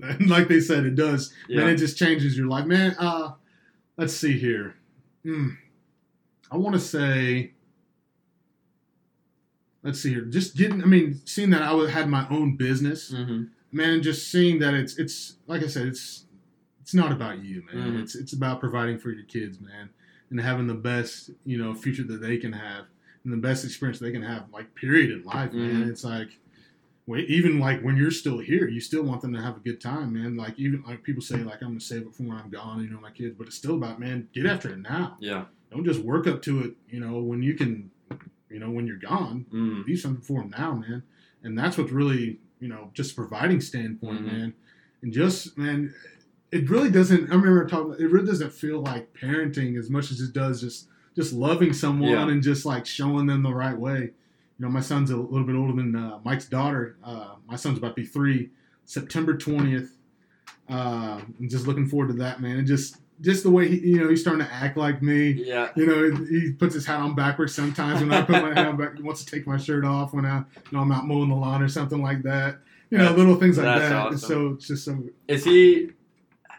[0.26, 1.32] like they said, it does.
[1.48, 1.60] Yeah.
[1.64, 2.66] Man, it just changes your life.
[2.66, 3.32] Man, uh
[3.96, 4.74] let's see here.
[5.24, 5.50] Hmm.
[6.50, 7.52] I want to say
[9.82, 10.22] let's see here.
[10.24, 13.44] Just getting I mean, seeing that I had my own business, Mm-hmm.
[13.72, 16.24] man, just seeing that it's it's like I said, it's
[16.80, 17.92] it's not about you, man.
[17.94, 18.02] Mhm.
[18.02, 19.90] It's it's about providing for your kids, man,
[20.30, 22.86] and having the best, you know, future that they can have
[23.24, 25.84] and the best experience they can have, like period in life, man.
[25.84, 25.90] Mhm.
[25.90, 26.38] It's like
[27.08, 30.12] even like when you're still here, you still want them to have a good time,
[30.12, 30.36] man.
[30.36, 32.90] Like even like people say, like I'm gonna save it for when I'm gone, you
[32.90, 33.34] know, my kids.
[33.36, 35.16] But it's still about, man, get after it now.
[35.20, 35.44] Yeah.
[35.72, 37.90] Don't just work up to it, you know, when you can
[38.50, 39.46] you know, when you're gone.
[39.52, 39.86] Mm.
[39.86, 41.04] Do something for them now, man.
[41.44, 44.26] And that's what's really, you know, just providing standpoint, Mhm.
[44.26, 44.54] man.
[45.02, 45.94] And just, man,
[46.50, 47.30] it really doesn't.
[47.30, 47.94] I remember talking.
[48.04, 52.10] It really doesn't feel like parenting as much as it does just just loving someone
[52.10, 52.28] Yeah.
[52.28, 54.10] and just like showing them the right way.
[54.60, 56.98] You know, my son's a little bit older than uh, Mike's daughter.
[57.02, 58.50] Uh, my son's about to be three,
[58.84, 59.96] September twentieth.
[60.68, 62.58] Uh, I'm just looking forward to that, man.
[62.58, 65.30] And just just the way he, you know, he's starting to act like me.
[65.30, 65.70] Yeah.
[65.76, 68.76] You know, he puts his hat on backwards sometimes when I put my hat on
[68.76, 68.96] back.
[68.96, 71.36] He wants to take my shirt off when I, you know, I'm out mowing the
[71.36, 72.58] lawn or something like that.
[72.90, 73.96] You know, little things like that's that.
[73.96, 74.18] Awesome.
[74.18, 75.02] so it's just so.
[75.26, 75.92] Is he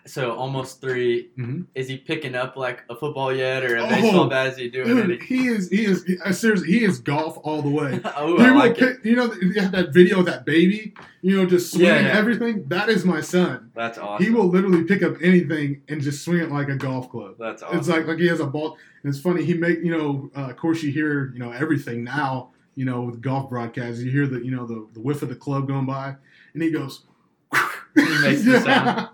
[0.06, 1.66] so almost 3 Mhm.
[1.76, 4.48] Is he picking up like a football yet or a Oh, baseball bat?
[4.48, 5.18] Is he doing Dude, any?
[5.26, 8.00] he is he is uh, seriously he is golf all the way.
[8.18, 8.80] oh, He I like it.
[8.80, 12.02] pick- you know, you have that video of that baby, you know, just swinging Yeah,
[12.02, 12.18] yeah.
[12.18, 12.66] everything.
[12.68, 13.70] That is my son.
[13.76, 14.26] That's awesome.
[14.26, 17.36] He will literally pick up anything and just swing it like a golf club.
[17.40, 17.78] That's awesome.
[17.80, 18.78] It's like like he has a ball.
[19.04, 19.44] And it's funny.
[19.44, 20.30] He make you know.
[20.36, 22.50] Uh, of course, you hear you know everything now.
[22.76, 25.36] You know with golf broadcasts, you hear the you know the, the whiff of the
[25.36, 26.16] club going by,
[26.54, 27.04] and he goes.
[27.94, 29.10] He makes the sound.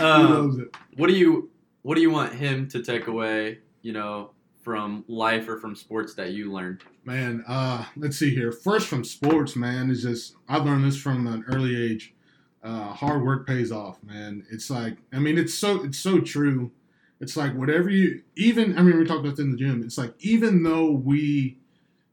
[0.00, 1.50] Um, what do you
[1.82, 3.58] What do you want him to take away?
[3.82, 4.30] You know,
[4.64, 6.82] from life or from sports that you learned.
[7.04, 8.50] Man, uh, let's see here.
[8.50, 12.14] First from sports, man, is just I learned this from an early age.
[12.62, 14.46] Uh, hard work pays off, man.
[14.50, 16.72] It's like I mean, it's so it's so true.
[17.20, 19.82] It's like whatever you even I mean we talked about this in the gym.
[19.84, 21.58] It's like even though we,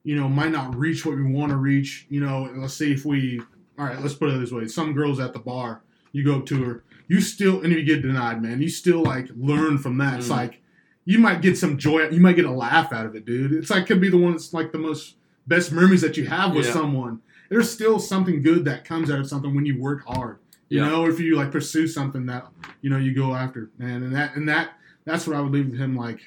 [0.04, 3.06] you know, might not reach what we want to reach, you know, let's see if
[3.06, 3.42] we
[3.80, 4.68] all right, let's put it this way.
[4.68, 8.02] Some girls at the bar, you go up to her, you still and you get
[8.02, 8.62] denied, man.
[8.62, 10.20] You still like learn from that.
[10.20, 10.38] It's Mm.
[10.42, 10.62] like
[11.04, 13.52] you might get some joy, you might get a laugh out of it, dude.
[13.52, 16.56] It's like could be the one that's like the most best memories that you have
[16.56, 16.74] with Yeah.
[16.74, 17.20] someone.
[17.50, 20.38] There's still something good that comes out of something when you work hard.
[20.70, 20.88] You Yeah.
[20.90, 22.48] know, if you like pursue something that
[22.82, 24.04] you know you go after, man.
[24.04, 24.70] And that and that
[25.04, 26.22] that's what I would leave him like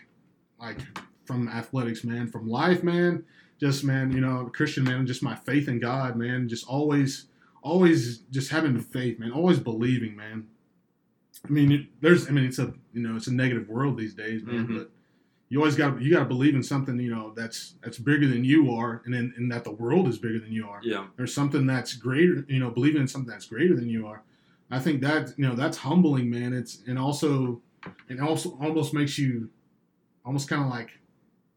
[0.60, 0.80] like
[1.24, 3.24] from athletics, man, from life, man.
[3.58, 6.46] Just man, you know, Christian man, just my faith in God, man.
[6.46, 7.24] Just always
[7.62, 9.30] always just having faith, man.
[9.32, 10.44] Always believing, man.
[11.46, 14.14] I mean, it- there's I mean it's a you know, it's a negative world these
[14.14, 14.76] days, man, Mhm.
[14.78, 14.90] but
[15.48, 18.44] you always got you got to believe in something, you know, that's that's bigger than
[18.44, 21.06] you are and then and that the world is bigger than you are Yeah.
[21.18, 24.22] or something that's greater you know believing in something that's greater than you are
[24.70, 27.60] i think that you know that's humbling man it's and also
[28.08, 29.50] it also almost makes you
[30.24, 30.98] almost kind of like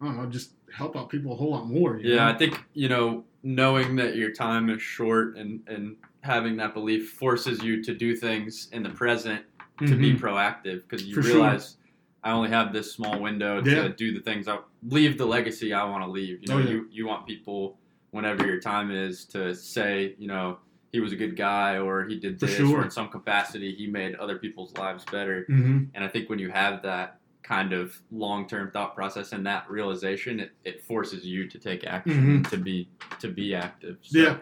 [0.01, 2.33] i don't know just help out people a whole lot more you Yeah, know?
[2.33, 7.11] I think you know knowing that your time is short and and having that belief
[7.11, 9.43] forces you to do things in the present
[9.79, 10.19] to be Mhm.
[10.19, 11.33] proactive because you For sure.
[11.35, 11.77] realize
[12.23, 13.87] I only have this small window to Yeah.
[13.89, 16.41] do the things I leave the legacy I want to leave.
[16.41, 16.69] You know, Oh, yeah.
[16.71, 17.77] you you want people
[18.11, 20.57] whenever your time is to say, you know,
[20.91, 22.79] he was a good guy or he did this sure.
[22.79, 25.45] or in some capacity he made other people's lives better.
[25.49, 25.89] Mhm.
[25.93, 29.69] And I think when you have that kind of long term thought process and that
[29.69, 33.97] realization, it, it forces you to take action to be to be active.
[34.01, 34.37] So, Yeah.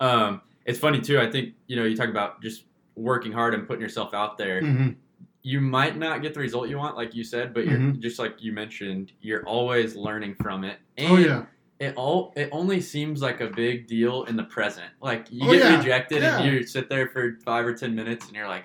[0.00, 1.18] Um, it's funny too.
[1.18, 2.64] I think you know you talk about just
[2.98, 4.60] working hard and putting yourself out there.
[4.62, 4.96] Mhm.
[5.42, 8.00] You might not get the result you want, like you said, but you're Mhm.
[8.00, 10.78] just like you mentioned, you're always learning from it.
[10.96, 11.44] And oh yeah
[11.80, 14.88] it all it only seems like a big deal in the present.
[15.00, 15.78] Like you Oh, get yeah.
[15.78, 16.40] rejected Yeah.
[16.40, 18.64] and you sit there for five or ten minutes and you're like,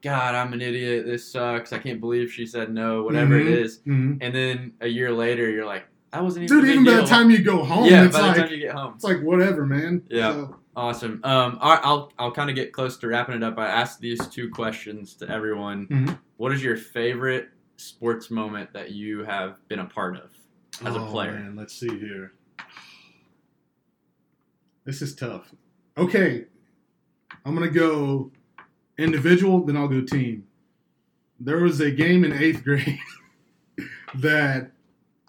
[0.00, 1.04] God, I'm an idiot.
[1.04, 1.72] This sucks.
[1.72, 3.02] I can't believe she said no.
[3.02, 3.56] Whatever it Mhm.
[3.64, 3.80] is.
[3.84, 4.18] Mhm.
[4.20, 6.60] And then a year later, you're like, that wasn't even.
[6.60, 8.58] dude even by the time you go home yeah, it's by like the time you
[8.58, 8.92] get home.
[8.94, 10.32] it's like whatever man Yeah.
[10.32, 11.20] So, Awesome.
[11.22, 13.58] Um, right, I'll I'll kind of get close to wrapping it up.
[13.58, 15.86] I asked these two questions to everyone.
[15.88, 16.18] Mhm.
[16.38, 20.30] What is your favorite sports moment that you have been a part of
[20.86, 21.32] as a Oh, player?
[21.32, 22.32] man, let's see here.
[24.84, 25.54] This is tough.
[25.98, 26.46] Okay,
[27.44, 28.30] I'm gonna go
[28.98, 30.44] individual, then I'll go team.
[31.38, 32.98] There was a game in eighth grade
[34.16, 34.71] that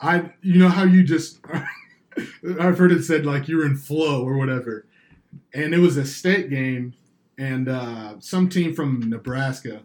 [0.04, 1.39] I, you know how you just,
[2.60, 4.86] I've heard it said like you're in flow or whatever,
[5.54, 6.93] and it was a state game,
[7.38, 9.82] and uh, some team from Nebraska,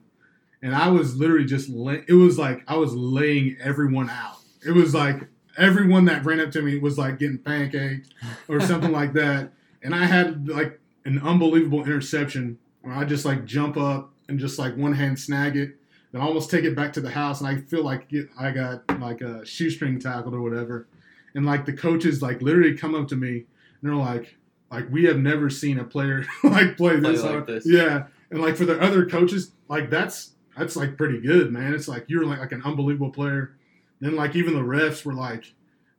[0.60, 4.38] and I was literally just, lay, it was like I was laying everyone out.
[4.66, 8.08] It was like everyone that ran up to me was like getting pancaked
[8.48, 9.52] or something like that.
[9.80, 14.58] And I had like an unbelievable interception where I just like jump up and just
[14.58, 15.76] like one hand snag it,
[16.12, 17.40] then almost take it back to the house.
[17.40, 20.86] And I feel like get, I got like a shoestring tackled or whatever.
[21.34, 23.44] And like the coaches like literally come up to me and
[23.82, 24.36] they're like,
[24.70, 27.22] like we have never seen a player like play Play this.
[27.22, 27.66] like this.
[27.66, 28.06] Yeah.
[28.30, 31.74] And like for the other coaches, like that's that's like pretty good, man.
[31.74, 33.56] It's like you're like like an unbelievable player.
[34.00, 35.44] Then like even the refs were like,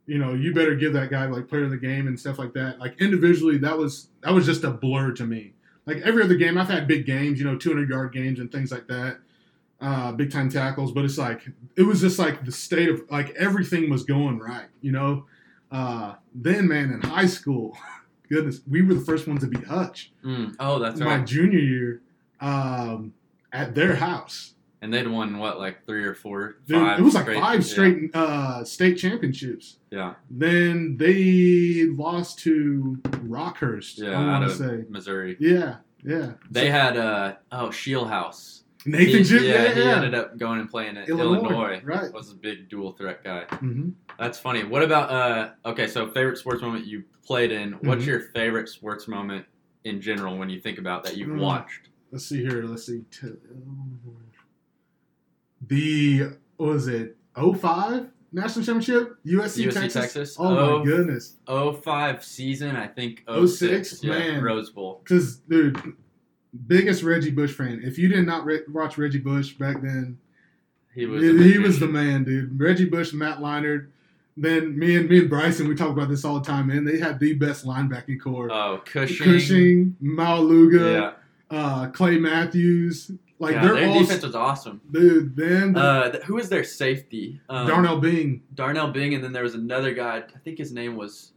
[0.06, 2.52] you know, you better give that guy like player of the game and stuff like
[2.54, 2.78] that.
[2.78, 5.52] Like individually, that was that was just a blur to me.
[5.86, 8.70] Like every other game, I've had big games, you know, 200 yard games and things
[8.70, 9.18] like that,
[9.80, 10.92] uh, big time tackles.
[10.92, 14.68] But it's like it was just like the state of like everything was going right,
[14.80, 15.26] you know.
[15.70, 17.76] Uh, then, man, in high school,
[18.28, 20.12] goodness, we were the first ones to beat Hutch.
[20.24, 20.56] Mm.
[20.58, 21.26] Oh, that's My right.
[21.26, 22.02] junior year,
[22.40, 23.12] um,
[23.52, 24.54] at their house.
[24.82, 27.60] And they'd won what, like three or four, Dude, five it was like straight- five
[27.60, 27.66] yeah.
[27.66, 29.76] straight uh, state championships.
[29.90, 33.98] Yeah, Then they lost to Rockhurst.
[33.98, 34.84] yeah, I out want to of say.
[34.88, 35.36] Missouri.
[35.38, 36.32] Yeah, yeah.
[36.50, 38.62] They So- had uh oh Scheelhaase.
[38.86, 39.44] Nathan he, Jim.
[39.44, 39.96] yeah, Yeah, he yeah.
[39.96, 41.80] ended up going and playing at Illinois, Illinois.
[41.84, 42.12] right.
[42.12, 43.44] Was a big dual threat guy.
[43.56, 44.64] hmm That's funny.
[44.64, 47.72] What about uh okay, so favorite sports moment you played in.
[47.82, 48.06] What's Mhm.
[48.06, 49.44] your favorite sports moment
[49.84, 51.40] in general when you think about that you've Mm.
[51.40, 51.88] watched?
[52.10, 52.62] Let's see here.
[52.64, 53.02] Let's see.
[55.66, 57.16] The what was it?
[57.36, 59.92] 05 national championship USC, USC Texas.
[59.92, 60.36] Texas?
[60.38, 60.78] Oh Oh.
[60.78, 61.36] my goodness.
[61.46, 64.04] 05 season, I think 06, 06.
[64.04, 64.42] yeah, man.
[64.42, 65.00] Rose Bowl.
[65.04, 65.80] Because dude,
[66.66, 67.80] biggest Reggie Bush fan.
[67.84, 70.18] If you did not re- watch Reggie Bush back then,
[70.94, 72.58] He was a he was the man, dude.
[72.60, 73.88] Reggie Bush, Matt Leinart.
[74.36, 76.84] Then me and me and Bryson, we talk about this all the time, man.
[76.84, 78.50] They had the best linebacking core.
[78.50, 79.26] Oh, Cushing.
[79.26, 81.14] Cushing, Maualuga,
[81.50, 81.56] Yeah.
[81.56, 83.10] uh, Clay Matthews.
[83.38, 84.80] Like yeah, they're their all defense was awesome.
[84.90, 85.34] dude.
[85.34, 87.40] Then Uh, th- who was their safety?
[87.48, 88.42] Um, Darnell Bing.
[88.54, 90.18] Darnell Bing, and then there was another guy.
[90.18, 91.32] I think his name was.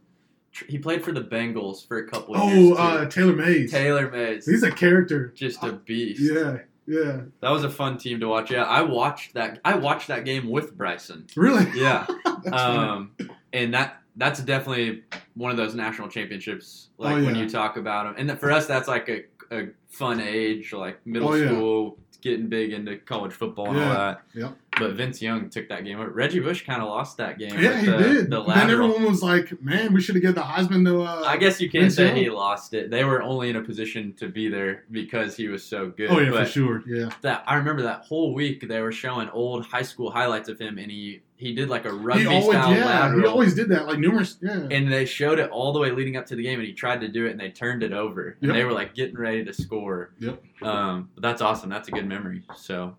[0.68, 2.78] He played for the Bengals for a couple of Oh, years.
[2.78, 3.70] uh, Taylor Mays.
[3.70, 4.46] Taylor Mays.
[4.46, 5.32] He's a character.
[5.34, 6.20] just a beast.
[6.20, 7.20] Yeah, yeah.
[7.40, 8.50] That was a fun team to watch.
[8.50, 9.60] Yeah, I watched that.
[9.64, 11.26] I watched that game with Bryson.
[11.36, 11.66] Really?
[11.74, 12.06] Yeah,
[12.52, 13.12] um,
[13.52, 15.02] and that that's definitely
[15.34, 16.88] one of those national championships.
[16.98, 19.68] Like Oh, when you talk about them, and that- for us, that's like a, a
[19.88, 21.48] fun age, like middle Oh, yeah.
[21.48, 24.22] school, getting big into college football and all that.
[24.34, 24.56] Yep.
[24.78, 26.00] But Vince Young took that game.
[26.00, 27.58] Reggie Bush kind of lost that game.
[27.58, 28.30] Yeah, he the, did.
[28.30, 31.36] The then everyone was like, "Man, we should have given the Heisman to." Uh, I
[31.36, 32.16] guess you can't Vince say Young.
[32.16, 32.90] he lost it.
[32.90, 36.10] They were only in a position to be there because he was so good.
[36.10, 36.82] Oh yeah, but for sure.
[36.86, 37.10] Yeah.
[37.22, 40.78] that I remember that whole week they were showing old high school highlights of him,
[40.78, 43.86] and he he did like a rugby always, style yeah, lateral, he always did that,
[43.86, 44.38] like numerous.
[44.40, 44.66] Yeah.
[44.70, 47.00] and they showed it all the way leading up to the game, and he tried
[47.00, 49.52] to do it, and they turned it over, and they were like getting ready to
[49.52, 50.14] score.
[50.20, 50.42] Yep.
[50.62, 51.70] Um, that's awesome.
[51.70, 52.42] That's a good memory.
[52.56, 52.96] So,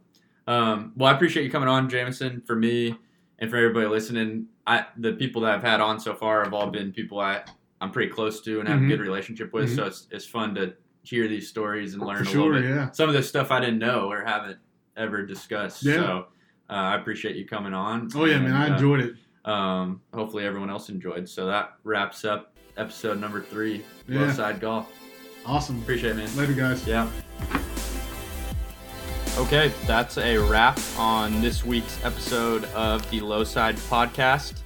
[0.47, 2.41] um, well, I appreciate you coming on, Jameson.
[2.45, 2.95] For me
[3.39, 6.67] and for everybody listening, I the people that I've had on so far have all
[6.67, 7.43] been people I
[7.81, 8.85] I'm pretty close to and have Mhm.
[8.85, 9.69] a good relationship with.
[9.69, 9.75] Mhm.
[9.75, 10.73] So it's it's fun to
[11.03, 12.41] hear these stories and learn for a sure.
[12.53, 12.91] little bit Yeah.
[12.91, 14.57] some of this stuff I didn't know or haven't
[14.97, 15.83] ever discussed.
[15.83, 15.93] Yeah.
[15.95, 16.27] So
[16.69, 18.09] uh, I appreciate you coming on.
[18.15, 19.15] Oh yeah, man, I And, uh, enjoyed it.
[19.47, 21.29] Um, hopefully everyone else enjoyed.
[21.29, 24.21] So that wraps up episode number three, Yeah.
[24.21, 24.91] Lowside Golf.
[25.45, 25.77] Awesome.
[25.79, 26.35] Appreciate it, man.
[26.35, 26.87] Later, guys.
[26.87, 27.07] Yeah.
[29.37, 34.61] Okay, that's a wrap on this week's episode of the Lowside Podcast.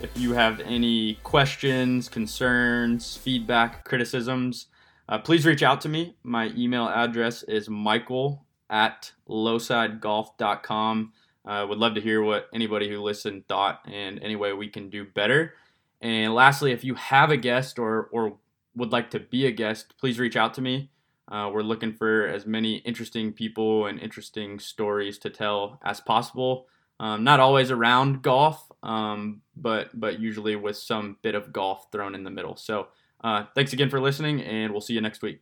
[0.00, 4.68] If you have any questions, concerns, feedback, criticisms,
[5.10, 6.16] uh, please reach out to me.
[6.22, 11.12] My email address is michael at lowsidegolf.com.
[11.44, 14.68] I uh, would love to hear what anybody who listened thought and any way we
[14.68, 15.52] can do better.
[16.00, 18.38] And lastly, if you have a guest or, or
[18.74, 20.90] would like to be a guest, please reach out to me.
[21.30, 26.66] Uh, we're looking for as many interesting people and interesting stories to tell as possible.
[27.00, 32.14] Um, not always around golf, um, but but usually with some bit of golf thrown
[32.14, 32.56] in the middle.
[32.56, 32.88] So
[33.22, 35.40] uh, thanks again for listening, and we'll see you next week.